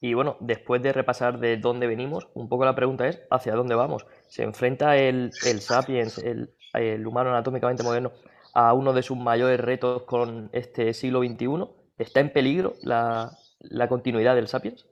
Y 0.00 0.14
bueno, 0.14 0.36
después 0.40 0.82
de 0.82 0.92
repasar 0.92 1.38
de 1.38 1.56
dónde 1.58 1.86
venimos, 1.86 2.28
un 2.34 2.48
poco 2.48 2.64
la 2.64 2.74
pregunta 2.74 3.06
es 3.06 3.20
¿hacia 3.30 3.54
dónde 3.54 3.74
vamos? 3.74 4.04
¿Se 4.28 4.42
enfrenta 4.42 4.96
el, 4.96 5.30
el 5.44 5.60
sapiens, 5.60 6.18
el, 6.18 6.54
el, 6.74 7.06
humano 7.06 7.30
anatómicamente 7.30 7.84
moderno, 7.84 8.12
a 8.52 8.72
uno 8.74 8.92
de 8.92 9.02
sus 9.02 9.16
mayores 9.16 9.60
retos 9.60 10.02
con 10.02 10.50
este 10.52 10.92
siglo 10.92 11.20
XXI? 11.20 11.68
¿Está 11.98 12.20
en 12.20 12.32
peligro 12.32 12.74
la, 12.82 13.38
la 13.60 13.88
continuidad 13.88 14.34
del 14.34 14.48
sapiens? 14.48 14.86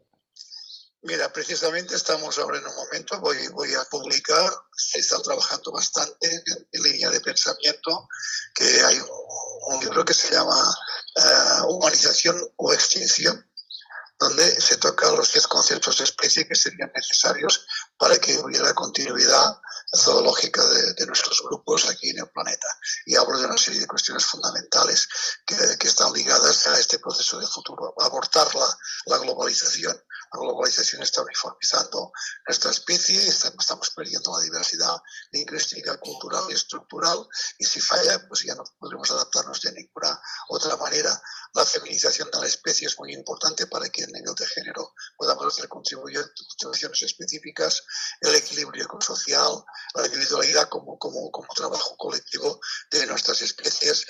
Mira, 1.02 1.32
precisamente 1.32 1.96
estamos 1.96 2.38
ahora 2.38 2.58
en 2.58 2.66
un 2.66 2.74
momento, 2.74 3.18
voy, 3.20 3.74
a 3.74 3.84
publicar, 3.84 4.52
se 4.76 4.98
está 4.98 5.20
trabajando 5.22 5.72
bastante 5.72 6.28
en, 6.72 6.82
línea 6.82 7.08
de 7.08 7.20
pensamiento, 7.22 8.06
que 8.54 8.82
hay 8.82 9.00
un, 9.00 9.80
libro 9.80 10.04
que 10.04 10.12
se 10.12 10.30
llama 10.30 10.58
eh, 11.16 11.62
Humanización 11.68 12.38
o 12.56 12.72
Extinción, 12.74 13.50
donde 14.18 14.60
se 14.60 14.76
tocan 14.76 15.16
los 15.16 15.32
10 15.32 15.46
conceptos 15.46 15.96
de 15.98 16.04
especie 16.04 16.46
que 16.46 16.54
serían 16.54 16.92
necesarios 16.94 17.66
para 17.96 18.18
que 18.18 18.36
hubiera 18.38 18.74
continuidad 18.74 19.58
zoológica 19.96 20.64
de, 20.64 21.06
nuestros 21.06 21.42
grupos 21.42 21.88
aquí 21.88 22.10
en 22.10 22.18
el 22.18 22.28
planeta. 22.30 22.66
Y 23.06 23.16
hablo 23.16 23.38
de 23.38 23.46
una 23.46 23.58
serie 23.58 23.80
de 23.80 23.86
cuestiones 23.86 24.24
fundamentales 24.24 25.08
que, 25.46 25.56
que 25.78 25.88
están 25.88 26.12
ligadas 26.12 26.66
a 26.68 26.78
este 26.78 26.98
proceso 26.98 27.38
de 27.38 27.46
futuro. 27.46 27.94
Abortar 27.98 28.54
la, 28.54 28.78
la 29.06 29.18
globalización, 29.18 29.96
la 30.32 30.40
globalización 30.40 31.02
está 31.02 31.22
uniformizando 31.22 32.12
nuestra 32.46 32.70
especie 32.70 33.20
estamos 33.70 33.90
perdiendo 33.90 34.36
la 34.36 34.44
diversidad 34.44 34.96
lingüística, 35.32 35.98
cultural 35.98 36.44
y 36.48 36.54
estructural 36.54 37.26
y 37.58 37.64
si 37.64 37.80
falla, 37.80 38.26
pues 38.28 38.42
ya 38.42 38.54
no 38.54 38.64
podremos 38.78 39.10
adaptarnos 39.10 39.60
de 39.60 39.72
ninguna 39.72 40.20
otra 40.48 40.76
manera. 40.76 41.10
La 41.52 41.66
feminización 41.66 42.30
de 42.30 42.40
la 42.40 42.46
especie 42.46 42.86
es 42.86 42.98
muy 42.98 43.12
importante 43.12 43.66
para 43.66 43.88
que 43.88 44.02
en 44.02 44.12
nivel 44.12 44.34
de 44.34 44.46
género 44.46 44.94
podamos 45.16 45.46
hacer 45.46 45.68
contribuciones 45.68 47.02
específicas, 47.02 47.82
el 48.20 48.36
equilibrio 48.36 48.84
ecosocial, 48.84 49.64
la 49.94 50.06
individualidad 50.06 50.68
como, 50.68 50.96
como, 50.98 51.30
como 51.30 51.48
trabajo 51.54 51.96
colectivo 51.96 52.60
de 52.90 53.06
nuestras 53.06 53.42
especies, 53.42 54.06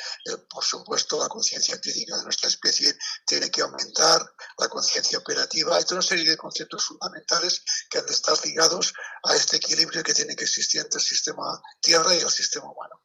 por 0.50 0.64
supuesto 0.64 1.18
la 1.18 1.28
conciencia 1.28 1.80
crítica 1.80 2.18
de 2.18 2.25
nuestra 2.25 2.49
especie 2.49 2.97
tiene 3.26 3.50
que 3.50 3.62
aumentar, 3.62 4.20
la 4.59 4.68
conciencia 4.68 5.18
operativa 5.18 5.80
y 5.80 5.85
toda 5.85 6.02
serie 6.02 6.28
de 6.28 6.37
conceptos 6.37 6.85
fundamentales 6.85 7.62
que 7.88 7.99
han 7.99 8.06
de 8.06 8.12
estar 8.12 8.37
ligados 8.44 8.92
a 9.25 9.35
este 9.35 9.56
equilibrio 9.56 10.02
que 10.02 10.14
tiene 10.14 10.37
que 10.37 10.44
existir 10.44 10.80
entre 10.80 10.99
el 10.99 11.04
sistema 11.04 11.61
tierra 11.80 12.14
y 12.14 12.18
el 12.18 12.30
sistema 12.30 12.70
humano. 12.70 13.00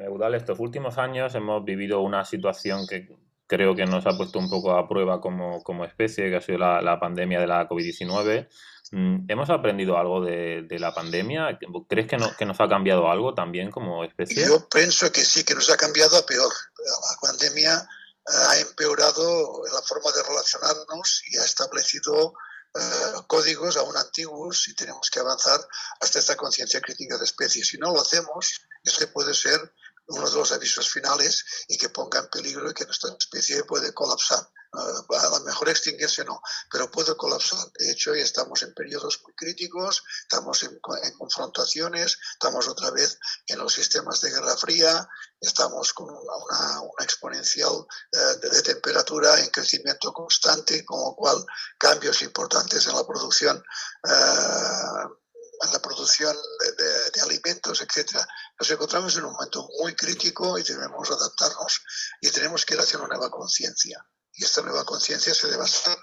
Eudal, 0.00 0.34
estos 0.34 0.58
últimos 0.58 0.98
años 0.98 1.34
hemos 1.34 1.64
vivido 1.64 2.00
una 2.00 2.24
situación 2.24 2.86
que 2.86 3.08
creo 3.46 3.74
que 3.74 3.84
nos 3.84 4.06
ha 4.06 4.16
puesto 4.16 4.38
un 4.38 4.48
poco 4.48 4.72
a 4.72 4.88
prueba 4.88 5.20
como, 5.20 5.62
como 5.62 5.84
especie, 5.84 6.30
que 6.30 6.36
ha 6.36 6.40
sido 6.40 6.58
la, 6.58 6.80
la 6.80 6.98
pandemia 6.98 7.40
de 7.40 7.46
la 7.46 7.68
COVID-19. 7.68 8.48
Mm, 8.92 9.24
¿Hemos 9.28 9.50
aprendido 9.50 9.98
algo 9.98 10.24
de, 10.24 10.62
de, 10.62 10.78
la 10.78 10.94
pandemia? 10.94 11.58
¿Crees 11.88 12.06
que, 12.06 12.16
no, 12.16 12.34
que 12.36 12.44
nos 12.44 12.60
ha 12.60 12.68
cambiado 12.68 13.10
algo 13.10 13.34
también 13.34 13.70
como 13.70 14.04
especie? 14.04 14.46
Yo 14.46 14.68
pienso 14.68 15.10
que 15.12 15.22
sí, 15.22 15.44
que 15.44 15.54
nos 15.54 15.70
ha 15.70 15.76
cambiado 15.76 16.16
a 16.16 16.26
peor. 16.26 16.52
La 16.78 17.28
pandemia 17.28 17.88
ha 18.26 18.58
empeorado 18.58 19.62
la 19.64 19.82
forma 19.82 20.10
de 20.12 20.22
relacionarnos 20.22 21.22
y 21.28 21.38
ha 21.38 21.44
establecido 21.44 22.34
eh, 22.74 23.12
códigos 23.26 23.76
aún 23.76 23.96
antiguos 23.96 24.68
y 24.68 24.74
tenemos 24.74 25.10
que 25.10 25.20
avanzar 25.20 25.60
hasta 26.00 26.18
esta 26.18 26.36
conciencia 26.36 26.80
crítica 26.80 27.18
de 27.18 27.24
especies. 27.24 27.68
Si 27.68 27.78
no 27.78 27.92
lo 27.92 28.00
hacemos, 28.00 28.62
este 28.82 29.06
puede 29.06 29.34
ser 29.34 29.60
uno 30.06 30.28
de 30.28 30.36
los 30.36 30.52
avisos 30.52 30.90
finales 30.90 31.44
y 31.68 31.76
que 31.78 31.88
ponga 31.88 32.20
en 32.20 32.28
peligro 32.28 32.70
y 32.70 32.74
que 32.74 32.84
nuestra 32.84 33.10
especie 33.18 33.64
puede 33.64 33.92
colapsar. 33.92 34.48
Uh, 34.74 35.14
a 35.16 35.28
lo 35.28 35.40
mejor 35.40 35.68
extinguirse 35.68 36.24
no, 36.24 36.40
pero 36.70 36.90
puede 36.90 37.14
colapsar. 37.14 37.58
De 37.78 37.90
hecho, 37.90 38.14
ya 38.14 38.22
estamos 38.22 38.62
en 38.62 38.72
periodos 38.72 39.20
muy 39.22 39.34
críticos, 39.34 40.02
estamos 40.22 40.62
en, 40.62 40.80
en, 41.02 41.18
confrontaciones, 41.18 42.18
estamos 42.32 42.66
otra 42.68 42.90
vez 42.90 43.18
en 43.48 43.58
los 43.58 43.74
sistemas 43.74 44.22
de 44.22 44.30
guerra 44.30 44.56
fría, 44.56 45.06
estamos 45.38 45.92
con 45.92 46.08
una, 46.08 46.80
una, 46.80 47.04
exponencial 47.04 47.70
uh, 47.70 48.40
de, 48.40 48.48
de, 48.48 48.62
temperatura 48.62 49.38
en 49.40 49.50
crecimiento 49.50 50.10
constante, 50.10 50.86
con 50.86 51.00
lo 51.00 51.14
cual 51.16 51.44
cambios 51.76 52.22
importantes 52.22 52.86
en 52.86 52.96
la 52.96 53.06
producción. 53.06 53.62
Uh, 54.04 55.21
en 55.62 55.72
la 55.72 55.80
producción 55.80 56.36
de, 56.60 56.84
de, 56.84 57.10
de 57.10 57.20
alimentos, 57.20 57.80
etcétera. 57.80 58.26
Nos 58.58 58.70
encontramos 58.70 59.16
en 59.16 59.24
un 59.24 59.32
momento 59.32 59.68
muy 59.80 59.94
crítico 59.94 60.58
y 60.58 60.62
debemos 60.62 61.10
adaptarnos 61.10 61.82
y 62.20 62.30
tenemos 62.30 62.64
que 62.64 62.74
ir 62.74 62.80
hacia 62.80 62.98
una 62.98 63.08
nueva 63.08 63.30
conciencia. 63.30 64.04
Y 64.34 64.44
esta 64.44 64.62
nueva 64.62 64.84
conciencia 64.84 65.34
se 65.34 65.46
debe 65.46 65.58
basar 65.58 65.98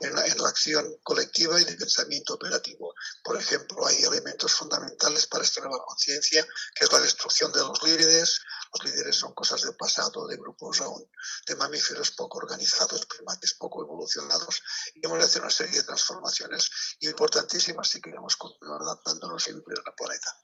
en 0.00 0.14
la, 0.14 0.24
en 0.24 0.40
la, 0.40 0.48
acción 0.48 0.86
colectiva 1.02 1.60
y 1.60 1.64
de 1.64 1.74
pensamiento 1.74 2.34
operativo. 2.34 2.94
Por 3.24 3.36
ejemplo, 3.36 3.84
hay 3.84 4.04
elementos 4.04 4.52
fundamentales 4.52 5.26
para 5.26 5.42
esta 5.42 5.60
nueva 5.62 5.84
conciencia, 5.84 6.46
que 6.76 6.84
es 6.84 6.92
la 6.92 7.00
destrucción 7.00 7.50
de 7.50 7.58
los 7.58 7.82
líderes. 7.82 8.40
Los 8.72 8.84
líderes 8.84 9.16
son 9.16 9.34
cosas 9.34 9.62
del 9.62 9.76
pasado, 9.76 10.26
de 10.26 10.36
grupos 10.36 10.80
aún 10.80 11.06
de 11.46 11.56
mamíferos 11.56 12.12
poco 12.12 12.38
organizados, 12.38 13.06
primates 13.06 13.54
poco 13.54 13.82
evolucionados. 13.82 14.62
Y 14.94 15.04
hemos 15.04 15.18
de 15.18 15.24
hacer 15.24 15.42
una 15.42 15.50
serie 15.50 15.78
de 15.78 15.84
transformaciones 15.84 16.70
importantísimas 17.00 17.88
si 17.88 18.00
queremos 18.00 18.36
continuar 18.36 18.82
adaptándonos 18.82 19.46
y 19.48 19.52
vivir 19.52 19.78
en 19.78 19.84
el 19.86 19.94
planeta. 19.94 20.36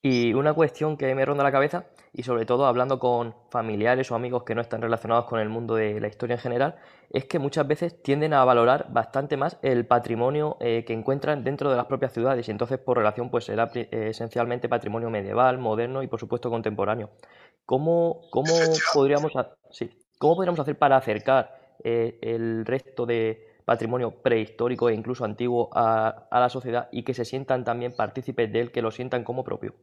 Y 0.00 0.32
una 0.34 0.54
cuestión 0.54 0.96
que 0.96 1.12
me 1.16 1.24
ronda 1.24 1.42
la 1.42 1.50
cabeza, 1.50 1.86
y 2.12 2.22
sobre 2.22 2.46
todo 2.46 2.66
hablando 2.66 3.00
con 3.00 3.34
familiares 3.50 4.10
o 4.10 4.14
amigos 4.14 4.44
que 4.44 4.54
no 4.54 4.60
están 4.60 4.80
relacionados 4.80 5.24
con 5.24 5.40
el 5.40 5.48
mundo 5.48 5.74
de 5.74 6.00
la 6.00 6.06
historia 6.06 6.34
en 6.34 6.40
general, 6.40 6.76
es 7.10 7.24
que 7.24 7.40
muchas 7.40 7.66
veces 7.66 8.00
tienden 8.00 8.32
a 8.32 8.44
valorar 8.44 8.86
bastante 8.90 9.36
más 9.36 9.58
el 9.62 9.86
patrimonio 9.86 10.56
eh, 10.60 10.84
que 10.86 10.92
encuentran 10.92 11.42
dentro 11.42 11.70
de 11.70 11.76
las 11.76 11.86
propias 11.86 12.12
ciudades 12.12 12.46
y 12.46 12.50
entonces 12.52 12.78
por 12.78 12.96
relación 12.98 13.28
pues 13.30 13.46
será 13.46 13.70
eh, 13.74 13.88
esencialmente 14.10 14.68
patrimonio 14.68 15.10
medieval, 15.10 15.58
moderno 15.58 16.02
y 16.04 16.06
por 16.06 16.20
supuesto 16.20 16.48
contemporáneo. 16.48 17.10
¿Cómo, 17.66 18.20
cómo, 18.30 18.54
podríamos, 18.94 19.32
sí, 19.70 19.90
¿cómo 20.18 20.36
podríamos 20.36 20.60
hacer 20.60 20.78
para 20.78 20.96
acercar 20.96 21.76
eh, 21.82 22.18
el 22.22 22.64
resto 22.66 23.04
de 23.04 23.47
patrimonio 23.68 24.10
prehistórico 24.22 24.88
e 24.88 24.94
incluso 24.94 25.26
antiguo 25.26 25.68
a, 25.74 26.26
a, 26.30 26.40
la 26.40 26.48
sociedad 26.48 26.88
y 26.90 27.02
que 27.02 27.12
se 27.12 27.26
sientan 27.26 27.64
también 27.64 27.92
partícipes 27.92 28.50
de 28.50 28.60
él, 28.60 28.72
que 28.72 28.80
lo 28.80 28.90
sientan 28.90 29.24
como 29.24 29.44
propio. 29.44 29.74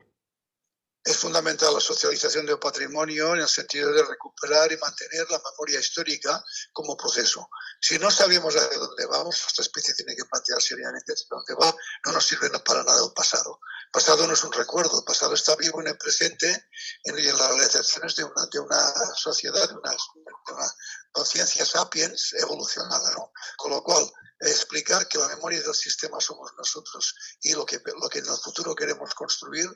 Es 1.06 1.18
fundamental 1.18 1.72
la 1.72 1.80
socialización 1.80 2.48
del 2.48 2.58
patrimonio 2.58 3.36
en 3.36 3.42
el 3.42 3.48
sentido 3.48 3.94
de 3.94 4.04
recuperar 4.04 4.72
y 4.72 4.78
mantener 4.78 5.30
la 5.30 5.40
memoria 5.52 5.80
histórica 5.80 6.44
como 6.74 6.98
proceso. 6.98 7.48
Si 7.80 8.00
no 8.00 8.10
sabemos 8.10 8.56
a 8.56 8.68
dónde 8.70 9.06
vamos, 9.06 9.40
nuestra 9.40 9.62
especie 9.62 9.94
tiene 9.94 10.16
que 10.16 10.26
plantear 10.26 10.60
seriamente 10.60 11.14
dónde 11.30 11.54
va, 11.54 11.76
no 12.06 12.12
nos 12.12 12.26
sirve 12.26 12.50
para 12.62 12.84
nada 12.84 13.06
el 13.06 13.14
pasado. 13.14 13.60
El 13.86 13.92
pasado 13.92 14.26
no 14.26 14.34
es 14.34 14.44
un 14.44 14.52
recuerdo, 14.52 14.98
el 14.98 15.06
pasado 15.06 15.36
está 15.36 15.56
vivo 15.58 15.80
en 15.80 15.90
el 15.90 15.98
presente 16.00 16.70
en 17.04 17.38
las 17.38 17.50
realizaciones 17.50 18.16
de 18.16 18.24
una, 18.24 18.48
de 18.52 18.60
una 18.60 19.16
sociedad, 19.16 19.70
de 19.70 19.76
una, 19.76 19.92
de 19.92 20.54
una 20.54 20.74
conciencia 21.12 21.68
sapiens 21.68 22.34
evolucionada. 22.34 23.12
¿no? 23.12 23.32
Con 23.58 23.70
lo 23.70 23.84
cual, 23.84 24.12
explicar 24.40 25.08
que 25.08 25.18
la 25.18 25.28
memoria 25.30 25.62
del 25.62 25.74
sistema 25.74 26.20
somos 26.20 26.52
nosotros 26.58 27.16
y 27.42 27.54
lo 27.54 27.66
que, 27.66 27.82
lo 28.02 28.10
que 28.10 28.20
en 28.20 28.26
el 28.26 28.38
futuro 28.38 28.76
queremos 28.76 29.14
construir 29.14 29.70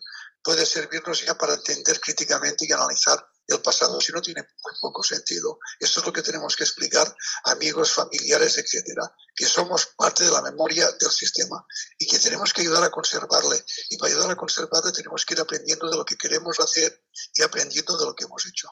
puede 0.43 0.65
servirnos 0.65 1.25
ya 1.25 1.37
para 1.37 1.53
entender 1.53 1.99
críticamente 1.99 2.65
y 2.67 2.71
analizar 2.71 3.25
el 3.47 3.61
pasado, 3.61 3.99
si 3.99 4.11
no 4.11 4.21
tiene 4.21 4.41
muy 4.41 4.73
poco 4.79 5.01
sentido. 5.01 5.59
Esto 5.79 5.99
es 5.99 6.05
lo 6.05 6.13
que 6.13 6.21
tenemos 6.21 6.55
que 6.55 6.63
explicar 6.63 7.15
amigos, 7.45 7.91
familiares, 7.91 8.57
etcétera, 8.57 9.11
que 9.35 9.45
somos 9.45 9.87
parte 9.97 10.23
de 10.23 10.31
la 10.31 10.41
memoria 10.41 10.89
del 10.99 11.11
sistema 11.11 11.65
y 11.97 12.05
que 12.05 12.19
tenemos 12.19 12.53
que 12.53 12.61
ayudar 12.61 12.83
a 12.83 12.91
conservarle. 12.91 13.63
Y 13.89 13.97
para 13.97 14.13
ayudar 14.13 14.31
a 14.31 14.35
conservarle 14.35 14.91
tenemos 14.91 15.25
que 15.25 15.33
ir 15.33 15.41
aprendiendo 15.41 15.89
de 15.89 15.97
lo 15.97 16.05
que 16.05 16.15
queremos 16.15 16.59
hacer 16.59 17.03
y 17.33 17.41
aprendiendo 17.41 17.97
de 17.97 18.05
lo 18.05 18.13
que 18.13 18.25
hemos 18.25 18.45
hecho. 18.45 18.69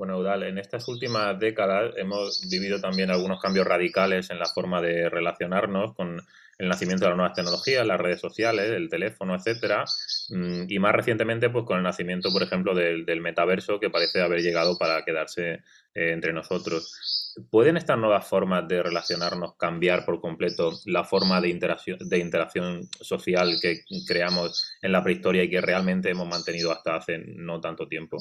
Bueno, 0.00 0.16
Udal, 0.16 0.44
en 0.44 0.56
estas 0.56 0.88
últimas 0.88 1.38
décadas 1.38 1.92
hemos 1.98 2.48
vivido 2.48 2.80
también 2.80 3.10
algunos 3.10 3.38
cambios 3.38 3.66
radicales 3.66 4.30
en 4.30 4.38
la 4.38 4.46
forma 4.46 4.80
de 4.80 5.10
relacionarnos 5.10 5.94
con 5.94 6.22
el 6.56 6.68
nacimiento 6.68 7.04
de 7.04 7.10
las 7.10 7.18
nuevas 7.18 7.34
tecnologías, 7.36 7.86
las 7.86 8.00
redes 8.00 8.18
sociales, 8.18 8.70
el 8.70 8.88
teléfono, 8.88 9.34
etcétera, 9.34 9.84
mm, 10.30 10.62
y 10.68 10.78
más 10.78 10.94
recientemente, 10.94 11.50
pues 11.50 11.66
con 11.66 11.76
el 11.76 11.82
nacimiento, 11.82 12.32
por 12.32 12.42
ejemplo, 12.42 12.74
del, 12.74 13.20
metaverso 13.20 13.78
que 13.78 13.90
parece 13.90 14.22
haber 14.22 14.40
llegado 14.40 14.78
para 14.78 15.04
quedarse 15.04 15.52
eh, 15.52 16.12
entre 16.12 16.32
nosotros. 16.32 17.36
¿Pueden 17.50 17.76
estas 17.76 17.98
nuevas 17.98 18.26
formas 18.26 18.66
de 18.68 18.82
relacionarnos 18.82 19.56
cambiar 19.58 20.06
por 20.06 20.22
completo 20.22 20.80
la 20.86 21.04
forma 21.04 21.42
de 21.42 21.50
interacción, 21.50 21.98
de 22.00 22.18
interacción 22.20 22.88
social 23.02 23.58
que 23.60 23.84
creamos 24.08 24.64
en 24.80 24.92
la 24.92 25.04
prehistoria 25.04 25.44
y 25.44 25.50
que 25.50 25.60
realmente 25.60 26.08
hemos 26.08 26.26
mantenido 26.26 26.72
hasta 26.72 26.96
hace 26.96 27.18
no 27.18 27.60
tanto 27.60 27.86
tiempo? 27.86 28.16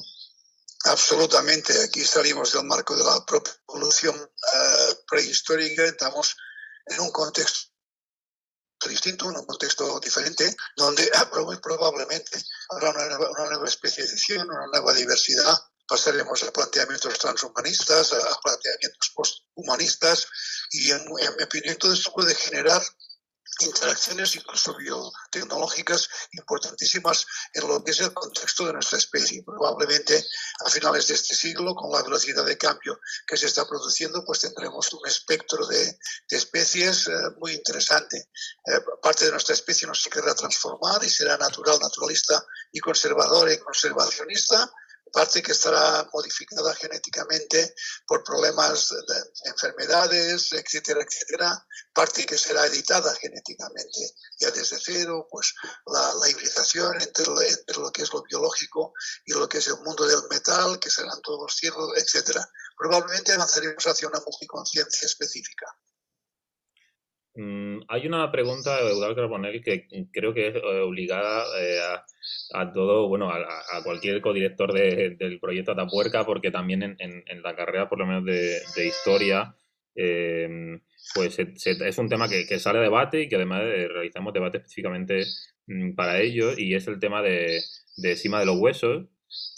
Absolutamente. 0.86 1.84
Aquí 1.84 2.06
salimos 2.06 2.54
del 2.54 2.64
marco 2.64 2.96
de 2.96 3.04
la 3.04 3.26
propia 3.26 3.54
evolución 3.68 4.16
uh, 4.16 5.06
prehistórica. 5.08 5.84
Estamos 5.84 6.36
en 6.86 7.00
un 7.02 7.12
contexto 7.12 7.70
distinto, 8.88 9.30
en 9.30 9.38
un 9.38 9.46
contexto 9.46 10.00
diferente, 10.00 10.56
donde 10.78 11.12
muy 11.46 11.58
probablemente 11.58 12.42
habrá 12.70 12.92
una 12.92 13.06
nueva, 13.08 13.30
una 13.58 13.68
especialización, 13.68 14.50
una 14.50 14.68
nueva 14.68 14.94
diversidad. 14.94 15.54
Pasaremos 15.86 16.44
a 16.44 16.54
planteamientos 16.54 17.20
transhumanistas, 17.20 18.14
a 18.14 18.40
planteamientos 18.42 19.12
posthumanistas, 19.14 20.28
y 20.72 20.92
en, 20.92 21.02
en 21.02 21.36
mi 21.36 21.44
opinión 21.44 21.76
todo 21.78 21.94
esto 21.94 22.14
puede 22.14 22.34
generar 22.36 22.82
interacciones 23.62 24.36
incluso 24.36 24.76
biotecnológicas 24.76 26.10
importantísimas 26.32 27.26
en 27.54 27.68
lo 27.68 27.84
que 27.84 27.92
es 27.92 28.00
el 28.00 28.14
contexto 28.14 28.66
de 28.66 28.74
nuestra 28.74 28.98
especie. 28.98 29.44
Probablemente 29.44 30.26
a 30.66 30.70
finales 30.70 31.08
de 31.08 31.16
este 31.16 31.36
siglo, 31.36 31.76
con 31.76 31.92
la 31.92 32.04
velocidad 32.04 32.46
de 32.46 32.58
cambio 32.58 33.00
que 33.28 33.38
se 33.38 33.48
está 33.48 33.68
produciendo, 33.68 34.24
pues 34.26 34.40
tendremos 34.40 34.92
un 34.94 35.08
espectro 35.08 35.66
de, 35.66 35.98
especies 36.30 37.08
eh, 37.08 37.12
muy 37.40 37.54
interesante. 37.54 38.30
Eh, 38.66 38.80
parte 39.02 39.26
de 39.26 39.32
nuestra 39.32 39.56
especie 39.56 39.88
nos 39.88 40.08
querrá 40.08 40.34
transformar 40.34 41.04
y 41.04 41.10
será 41.10 41.38
natural, 41.38 41.80
naturalista 41.80 42.44
y 42.72 42.80
conservador 42.80 43.52
y 43.52 43.58
conservacionista 43.60 44.72
parte 45.12 45.42
que 45.42 45.52
estará 45.52 46.08
modificada 46.14 46.74
genéticamente 46.76 47.74
por 48.06 48.24
problemas 48.24 48.90
de 48.90 49.50
enfermedades, 49.50 50.52
etcétera, 50.54 51.02
etcétera, 51.02 51.66
parte 51.94 52.26
que 52.26 52.38
será 52.38 52.66
editada 52.66 53.14
genéticamente 53.16 54.14
ya 54.40 54.52
desde 54.52 54.80
cero, 54.80 55.28
pues 55.30 55.54
la, 55.86 56.30
hibridación 56.30 57.02
entre, 57.02 57.26
lo 57.26 57.92
que 57.92 58.04
es 58.04 58.14
lo 58.14 58.24
biológico 58.24 58.94
y 59.26 59.34
lo 59.34 59.48
que 59.48 59.58
es 59.58 59.68
el 59.68 59.80
mundo 59.82 60.06
del 60.06 60.24
metal, 60.30 60.80
que 60.80 60.90
serán 60.90 61.22
todos 61.22 61.56
cierros, 61.56 61.92
etcétera. 61.98 62.50
Probablemente 62.78 63.34
avanzaremos 63.34 63.86
hacia 63.86 64.08
una 64.08 64.22
multiconciencia 64.22 65.06
específica. 65.06 65.68
Mm, 67.40 67.84
hay 67.88 68.06
una 68.06 68.30
pregunta 68.34 68.84
de 68.84 68.92
Eudal 68.92 69.16
Carbonell 69.16 69.64
que 69.64 69.88
creo 70.12 70.34
que 70.34 70.48
es 70.50 70.56
eh, 70.56 70.82
obligada 70.82 71.46
eh, 71.62 71.80
a, 72.54 72.74
todo, 72.74 73.08
bueno, 73.08 73.30
a, 73.32 73.82
cualquier 73.82 74.20
codirector 74.20 74.74
del 74.74 75.40
proyecto 75.40 75.72
Atapuerca, 75.72 76.26
porque 76.26 76.52
también 76.52 76.98
en, 77.00 77.42
la 77.42 77.56
carrera, 77.56 77.88
por 77.88 78.00
lo 78.00 78.06
menos 78.06 78.26
de, 78.26 78.86
historia, 78.86 79.56
em, 79.96 80.82
pues 81.16 81.40
es 81.40 81.98
un 81.98 82.10
tema 82.10 82.28
que, 82.28 82.60
sale 82.60 82.80
a 82.80 82.82
debate 82.82 83.22
y 83.22 83.30
que 83.30 83.38
además 83.38 83.62
eh, 83.64 83.88
realizamos 83.88 84.34
debate 84.34 84.58
específicamente 84.58 85.24
mm, 85.68 85.96
para 85.96 86.20
ello, 86.20 86.52
y 86.58 86.76
es 86.76 86.88
el 86.90 87.00
tema 87.00 87.22
de, 87.22 87.62
de 87.98 88.16
cima 88.18 88.42
de 88.42 88.48
los 88.48 88.58
huesos, 88.58 89.06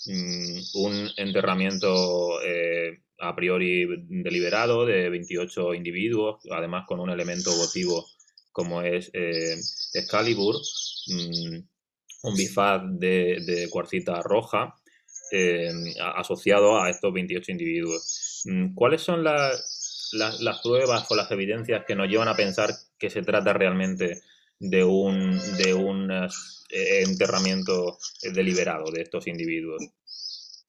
mm, 0.05 0.59
un 0.75 1.09
enterramiento 1.17 2.39
a 3.21 3.35
priori 3.35 3.85
deliberado 4.07 4.85
de 4.85 5.09
28 5.09 5.73
individuos, 5.75 6.41
además 6.49 6.85
con 6.87 6.99
un 6.99 7.09
elemento 7.09 7.55
votivo 7.55 8.05
como 8.51 8.81
es 8.81 9.09
eh, 9.13 9.55
Excalibur, 9.93 10.55
mm, 11.07 11.57
un 12.23 12.35
bifaz 12.35 12.81
de, 12.99 13.67
cuarcita 13.69 14.21
roja 14.21 14.75
eh, 15.31 15.71
asociado 16.15 16.81
a 16.81 16.89
estos 16.89 17.13
28 17.13 17.51
individuos. 17.51 18.43
Mm, 18.45 18.73
¿Cuáles 18.73 19.01
son 19.01 19.23
las, 19.23 20.11
las, 20.13 20.61
pruebas 20.61 21.09
o 21.09 21.15
las 21.15 21.31
evidencias 21.31 21.85
que 21.87 21.95
nos 21.95 22.09
llevan 22.09 22.27
a 22.27 22.35
pensar 22.35 22.71
que 22.97 23.09
se 23.09 23.21
trata 23.21 23.53
realmente 23.53 24.21
de 24.59 24.83
un, 24.83 25.39
de 25.57 25.73
un 25.73 26.11
eh, 26.11 27.03
enterramiento 27.07 27.97
deliberado 28.33 28.91
de 28.91 29.01
estos 29.01 29.27
individuos? 29.27 29.81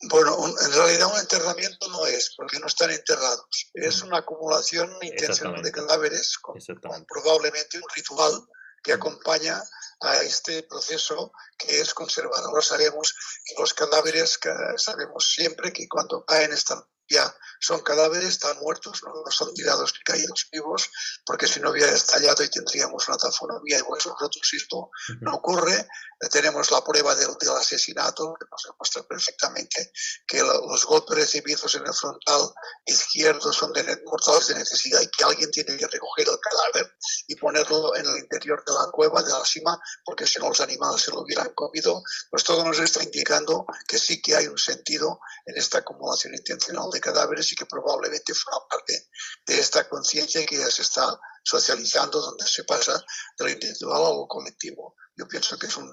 Bueno, 0.04 0.36
en 0.48 0.72
realidad 0.72 1.12
un 1.12 1.20
enterramiento 1.20 1.88
no 1.88 2.06
es, 2.06 2.34
porque 2.36 2.58
no 2.58 2.66
están 2.66 2.90
enterrados. 2.90 3.70
Es 3.72 4.02
una 4.02 4.18
acumulación 4.18 4.90
intencional 5.00 5.62
de 5.62 5.70
cadáveres 5.70 6.38
con, 6.38 6.58
probablemente 7.06 7.78
un 7.78 7.88
ritual 7.94 8.48
que 8.82 8.92
acompaña 8.92 9.62
a 10.00 10.16
este 10.22 10.64
proceso 10.64 11.32
que 11.56 11.80
es 11.80 11.94
conservar. 11.94 12.42
Ahora 12.44 12.62
sabemos 12.62 13.14
que 13.44 13.54
los 13.60 13.72
cadáveres, 13.74 14.40
sabemos 14.76 15.32
siempre 15.32 15.72
que 15.72 15.86
cuando 15.88 16.24
caen 16.24 16.52
están 16.52 16.82
ya 17.12 17.34
son 17.62 17.80
cadáveres, 17.82 18.28
están 18.28 18.58
muertos, 18.58 19.02
no, 19.04 19.30
son 19.30 19.54
tirados 19.54 19.94
ni 19.94 20.02
caídos 20.02 20.48
vivos, 20.50 20.90
porque 21.24 21.46
si 21.46 21.60
no 21.60 21.70
hubiera 21.70 21.92
estallado 21.92 22.42
y 22.42 22.48
tendríamos 22.48 23.06
una 23.06 23.16
tafonomía 23.16 23.78
y 23.78 23.82
huesos 23.82 24.14
rotos, 24.18 24.42
esto 24.52 24.90
no 25.20 25.34
ocurre. 25.34 25.86
Tenemos 26.30 26.70
la 26.70 26.82
prueba 26.82 27.14
del, 27.14 27.36
del, 27.38 27.50
asesinato, 27.50 28.34
que 28.34 28.46
nos 28.50 28.62
demuestra 28.64 29.02
perfectamente 29.04 29.92
que 30.26 30.40
los 30.40 30.84
golpes 30.86 31.16
recibidos 31.16 31.74
en 31.74 31.86
el 31.86 31.94
frontal 31.94 32.52
izquierdo 32.84 33.52
son 33.52 33.72
de, 33.72 33.82
mortales 34.04 34.48
de 34.48 34.54
necesidad 34.54 35.00
y 35.00 35.08
que 35.08 35.24
alguien 35.24 35.50
tiene 35.50 35.76
que 35.76 35.86
recoger 35.86 36.28
el 36.28 36.38
cadáver 36.40 36.96
y 37.28 37.36
ponerlo 37.36 37.94
en 37.96 38.06
el 38.06 38.18
interior 38.18 38.64
de 38.64 38.72
la 38.72 38.90
cueva, 38.92 39.22
de 39.22 39.30
la 39.30 39.44
cima, 39.44 39.78
porque 40.04 40.26
si 40.26 40.38
no 40.40 40.48
los 40.48 40.60
animales 40.60 41.02
se 41.02 41.10
lo 41.10 41.22
hubieran 41.22 41.52
comido. 41.54 42.02
Pues 42.30 42.44
todo 42.44 42.64
nos 42.64 42.78
está 42.78 43.02
indicando 43.02 43.66
que 43.86 43.98
sí 43.98 44.20
que 44.20 44.34
hay 44.34 44.46
un 44.46 44.58
sentido 44.58 45.20
en 45.46 45.56
esta 45.56 45.78
acumulación 45.78 46.34
intencional 46.34 46.90
de 46.90 47.00
cadáveres 47.02 47.52
y 47.52 47.56
que 47.56 47.66
probablemente 47.66 48.32
forma 48.32 48.66
parte 48.70 49.08
de 49.46 49.58
esta 49.58 49.86
conciencia 49.88 50.46
que 50.46 50.56
ya 50.56 50.70
se 50.70 50.82
está 50.82 51.20
socializando, 51.44 52.20
donde 52.20 52.46
se 52.46 52.64
pasa 52.64 52.94
de 53.38 53.44
lo 53.44 53.50
individual 53.50 54.02
a 54.06 54.10
lo 54.10 54.26
colectivo. 54.26 54.96
Yo 55.14 55.28
pienso 55.28 55.58
que 55.58 55.66
es 55.66 55.76
un, 55.76 55.92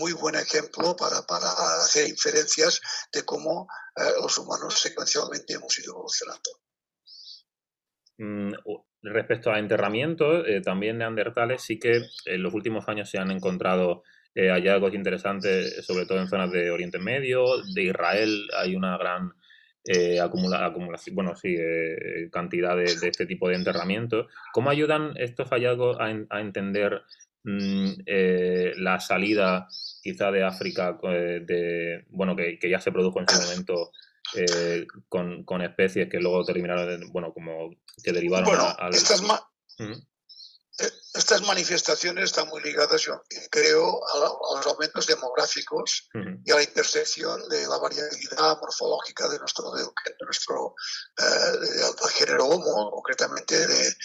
muy 0.00 0.12
buen 0.12 0.34
ejemplo 0.34 0.96
para, 0.96 1.22
para, 1.22 1.48
hacer 1.84 2.08
inferencias 2.08 2.80
de 3.12 3.24
cómo 3.24 3.68
eh, 3.96 4.02
los 4.20 4.36
humanos 4.38 4.78
secuencialmente 4.78 5.54
hemos 5.54 5.78
ido 5.78 5.92
evolucionando. 5.92 6.50
Mm, 8.18 8.52
respecto 9.02 9.50
a 9.50 9.58
enterramientos, 9.58 10.44
eh, 10.48 10.60
también 10.60 10.98
neandertales 10.98 11.62
sí 11.62 11.78
que 11.78 12.02
en 12.24 12.42
los 12.42 12.52
últimos 12.52 12.88
años 12.88 13.08
se 13.08 13.18
han 13.18 13.30
encontrado 13.30 14.02
eh, 14.34 14.50
hallazgos 14.50 14.94
interesantes, 14.94 15.84
sobre 15.86 16.06
todo 16.06 16.20
en 16.20 16.28
zonas 16.28 16.50
de 16.50 16.70
Oriente 16.70 16.98
Medio, 16.98 17.44
de 17.74 17.82
Israel 17.84 18.48
hay 18.56 18.76
una 18.76 18.96
gran 18.98 19.32
eh, 19.84 20.20
acumula, 20.20 20.66
acumulación, 20.66 21.14
bueno, 21.16 21.34
sí, 21.36 21.56
eh, 21.58 22.28
cantidad 22.30 22.76
de, 22.76 22.84
este 22.84 23.26
tipo 23.26 23.48
de 23.48 23.56
enterramientos. 23.56 24.26
¿Cómo 24.52 24.70
ayudan 24.70 25.12
estos 25.16 25.48
hallazgos 25.48 25.96
a, 26.00 26.40
entender 26.40 27.02
mm, 27.44 27.90
eh, 28.06 28.72
la 28.76 29.00
salida 29.00 29.66
quizá 30.02 30.30
de 30.30 30.44
África, 30.44 30.98
de, 31.02 32.04
bueno, 32.10 32.36
que, 32.36 32.58
ya 32.68 32.80
se 32.80 32.92
produjo 32.92 33.20
en 33.20 33.28
su 33.28 33.40
momento 33.40 33.92
con, 35.08 35.62
especies 35.62 36.08
que 36.08 36.20
luego 36.20 36.44
terminaron, 36.44 37.00
bueno, 37.10 37.32
como 37.32 37.70
que 38.02 38.12
derivaron 38.12 38.54
al... 38.78 38.94
Estas 38.94 39.22
manifestaciones 41.46 42.24
están 42.24 42.48
muy 42.48 42.62
ligadas, 42.62 43.02
yo 43.02 43.22
creo, 43.50 44.00
a, 44.06 44.56
los 44.56 44.66
aumentos 44.66 45.06
demográficos 45.06 46.08
y 46.44 46.50
a 46.50 46.56
la 46.56 46.62
intersección 46.62 47.48
de 47.48 47.66
la 47.66 47.78
variabilidad 47.78 48.58
morfológica 48.60 49.28
de 49.28 49.38
nuestro, 49.38 49.70
de, 49.72 49.84
nuestro 50.24 50.74
eh, 51.18 52.08
género 52.10 52.46
Homo, 52.46 52.90
concretamente 52.90 53.66
de, 53.66 53.96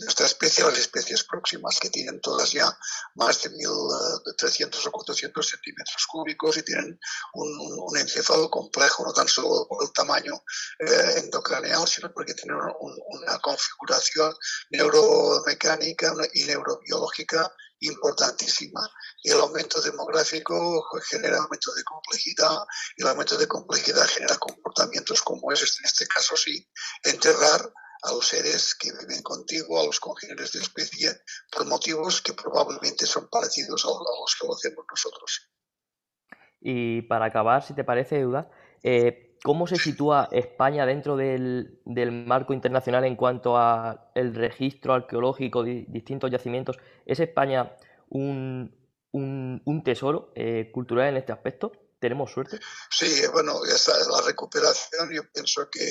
nuestra 0.00 0.26
especie, 0.26 0.64
las 0.64 0.78
especies 0.78 1.24
próximas, 1.24 1.78
que 1.80 1.90
tienen 1.90 2.20
todas 2.20 2.52
ya 2.52 2.66
más 3.14 3.42
de 3.42 3.50
1.300 3.50 4.86
o 4.86 4.90
400 4.90 5.48
centímetros 5.48 6.06
cúbicos 6.06 6.56
y 6.56 6.62
tienen 6.62 6.98
un, 7.34 7.78
un, 7.78 7.96
encéfalo 7.98 8.50
complejo, 8.50 9.04
no 9.04 9.12
tan 9.12 9.28
solo 9.28 9.66
por 9.68 9.84
el 9.84 9.92
tamaño 9.92 10.34
eh, 10.78 11.14
endocraneal, 11.24 11.86
sino 11.86 12.12
porque 12.12 12.34
tienen 12.34 12.56
una 12.56 13.38
configuración 13.38 14.34
neuromecánica 14.70 16.12
y 16.34 16.49
neurobiológica 16.50 17.52
importantísima 17.80 18.80
y 19.22 19.30
el 19.30 19.40
aumento 19.40 19.80
demográfico 19.80 20.84
genera 21.08 21.38
aumento 21.38 21.72
de 21.74 21.84
complejidad 21.84 22.58
y 22.96 23.02
el 23.02 23.08
aumento 23.08 23.36
de 23.38 23.48
complejidad 23.48 24.06
genera 24.06 24.36
comportamientos 24.36 25.22
como 25.22 25.50
es, 25.52 25.60
en 25.62 25.86
este 25.86 26.06
caso 26.06 26.36
sí, 26.36 26.68
enterrar 27.04 27.72
a 28.02 28.12
los 28.12 28.26
seres 28.26 28.74
que 28.74 28.90
viven 28.92 29.22
contigo, 29.22 29.80
a 29.80 29.84
los 29.84 30.00
congéneres 30.00 30.52
de 30.52 30.60
especie, 30.60 31.10
por 31.50 31.66
motivos 31.66 32.22
que 32.22 32.32
probablemente 32.32 33.06
son 33.06 33.28
parecidos 33.28 33.84
a 33.84 33.88
los 33.88 34.36
que 34.38 34.46
lo 34.46 34.54
hacemos 34.54 34.84
nosotros. 34.90 35.50
Y 36.60 37.02
para 37.02 37.26
acabar, 37.26 37.62
si 37.62 37.74
te 37.74 37.84
parece, 37.84 38.20
Eudaz, 38.20 38.46
eh, 38.82 39.29
¿cómo 39.42 39.66
se 39.66 39.76
sitúa 39.76 40.28
España 40.32 40.86
dentro 40.86 41.16
del, 41.16 41.80
marco 42.26 42.52
internacional 42.52 43.04
en 43.04 43.16
cuanto 43.16 43.56
al 43.56 44.34
registro 44.34 44.94
arqueológico 44.94 45.62
de 45.62 45.84
distintos 45.88 46.30
yacimientos? 46.30 46.78
¿Es 47.06 47.20
España 47.20 47.76
un, 48.08 48.72
tesoro 49.84 50.32
eh, 50.34 50.70
cultural 50.72 51.08
en 51.08 51.16
este 51.16 51.32
aspecto? 51.32 51.72
¿Tenemos 51.98 52.32
suerte? 52.32 52.58
Sí, 52.90 53.22
bueno, 53.32 53.64
esa, 53.64 53.92
la 54.08 54.22
recuperación 54.26 55.10
yo 55.12 55.22
pienso 55.32 55.68
que 55.70 55.82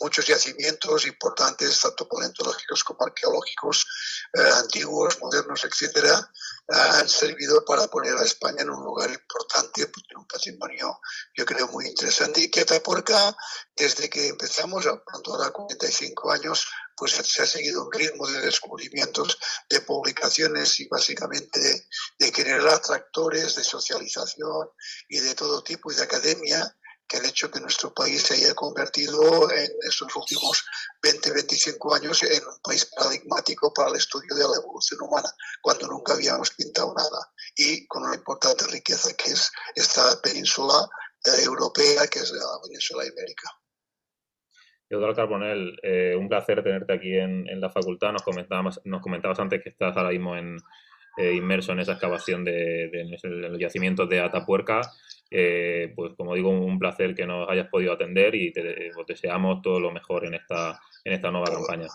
muchos 0.00 0.26
yacimientos 0.26 1.06
importantes, 1.06 1.80
tanto 1.80 2.08
paleontológicos 2.08 2.84
como 2.84 3.04
arqueológicos, 3.04 3.86
eh, 4.34 4.50
antiguos, 4.62 5.18
modernos, 5.20 5.64
etcétera, 5.64 6.30
han 6.68 7.08
servido 7.08 7.64
para 7.64 7.86
poner 7.86 8.16
a 8.16 8.24
España 8.24 8.62
en 8.62 8.70
un 8.70 8.84
lugar 8.84 9.10
importante, 9.10 9.90
un 10.16 10.26
patrimonio, 10.26 11.00
yo 11.34 11.44
creo, 11.44 11.68
muy 11.68 11.86
interesante. 11.86 12.40
Y 12.40 12.50
que 12.50 12.62
Atapuerca, 12.62 13.36
desde 13.76 14.10
que 14.10 14.28
empezamos, 14.28 14.84
pronto 15.06 15.34
ahora 15.34 15.50
45 15.50 16.32
años, 16.32 16.66
pues 16.96 17.12
se 17.12 17.42
ha 17.42 17.46
seguido 17.46 17.84
un 17.84 17.92
ritmo 17.92 18.26
de 18.26 18.40
descubrimientos, 18.40 19.38
de 19.68 19.80
publicaciones 19.82 20.80
y 20.80 20.88
básicamente 20.88 21.60
de, 21.60 21.86
de 22.18 22.32
generar 22.32 22.68
atractores, 22.68 23.54
de 23.54 23.62
socialización 23.62 24.70
y 25.08 25.20
de 25.20 25.34
todo 25.34 25.62
tipo 25.62 25.92
y 25.92 25.94
de 25.94 26.02
academia 26.02 26.76
que 27.08 27.18
el 27.18 27.26
hecho 27.26 27.50
que 27.50 27.60
nuestro 27.60 27.92
país 27.94 28.22
se 28.22 28.34
haya 28.34 28.54
convertido 28.54 29.50
en 29.50 29.70
estos 29.88 30.14
últimos 30.16 30.64
20, 31.02 31.32
25 31.32 31.94
años 31.94 32.22
en 32.22 32.44
un 32.44 32.60
país 32.62 32.84
paradigmático 32.96 33.72
para 33.72 33.90
el 33.90 33.96
estudio 33.96 34.34
de 34.34 34.42
la 34.42 34.56
evolución 34.62 35.00
humana, 35.02 35.28
cuando 35.62 35.86
nunca 35.86 36.14
habíamos 36.14 36.50
pintado 36.50 36.94
nada, 36.94 37.32
y 37.56 37.86
con 37.86 38.04
una 38.04 38.16
importante 38.16 38.66
riqueza 38.66 39.14
que 39.14 39.30
es 39.30 39.50
esta 39.74 40.20
península 40.22 40.88
eh, 41.24 41.44
europea, 41.44 42.06
que 42.08 42.20
es 42.20 42.32
la 42.32 42.60
península 42.62 43.04
ibérica. 43.04 43.50
Eduardo 44.88 45.16
Carbonell, 45.16 45.78
eh, 45.82 46.14
un 46.16 46.28
placer 46.28 46.62
tenerte 46.62 46.92
aquí 46.92 47.16
en, 47.16 47.60
la 47.60 47.70
facultad. 47.70 48.12
Nos 48.12 48.22
comentabas, 48.22 48.80
nos 48.84 49.02
comentabas 49.02 49.38
antes 49.40 49.62
que 49.62 49.70
estás 49.70 49.96
ahora 49.96 50.10
mismo 50.10 50.36
en, 50.36 50.58
eh, 51.16 51.32
inmerso 51.32 51.72
en 51.72 51.80
esa 51.80 51.92
excavación 51.92 52.44
de, 52.44 52.90
los 53.22 53.58
yacimientos 53.58 54.08
de 54.08 54.20
Atapuerca. 54.20 54.82
Eh, 55.30 55.92
pues 55.96 56.12
como 56.16 56.34
digo, 56.34 56.50
un 56.50 56.78
placer 56.78 57.14
que 57.14 57.26
nos 57.26 57.48
hayas 57.48 57.68
podido 57.68 57.92
atender 57.92 58.34
y 58.34 58.52
te, 58.52 58.92
pues, 58.94 59.06
deseamos 59.06 59.60
todo 59.62 59.80
lo 59.80 59.90
mejor 59.90 60.24
en 60.24 60.34
esta, 60.34 60.80
en 61.04 61.12
esta 61.12 61.30
nueva 61.30 61.52
campaña. 61.52 61.88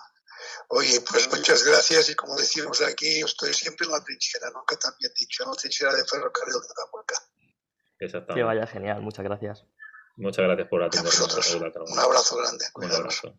Oye, 0.69 0.99
pues 1.09 1.29
muchas 1.29 1.63
gracias 1.63 2.09
y 2.09 2.15
como 2.15 2.35
decimos 2.35 2.81
aquí, 2.81 3.19
estoy 3.19 3.53
siempre 3.53 3.85
en 3.85 3.91
la 3.91 4.03
trinchera, 4.03 4.49
nunca 4.53 4.75
también 4.77 5.11
dicho, 5.17 5.43
en 5.43 5.49
la 5.49 5.55
trinchera 5.55 5.93
de 5.93 6.03
ferrocarril 6.05 6.53
de 6.53 6.67
Atapuerca. 6.71 7.15
Exactamente. 7.99 8.39
Que 8.39 8.43
vaya 8.43 8.67
genial, 8.67 9.01
muchas 9.01 9.23
gracias. 9.23 9.65
Muchas 10.17 10.45
gracias 10.45 10.67
por 10.67 10.83
atendernos. 10.83 11.55
Un 11.89 11.99
abrazo 11.99 12.37
grande. 12.37 12.65
Un 12.75 12.91
abrazo. 12.91 13.35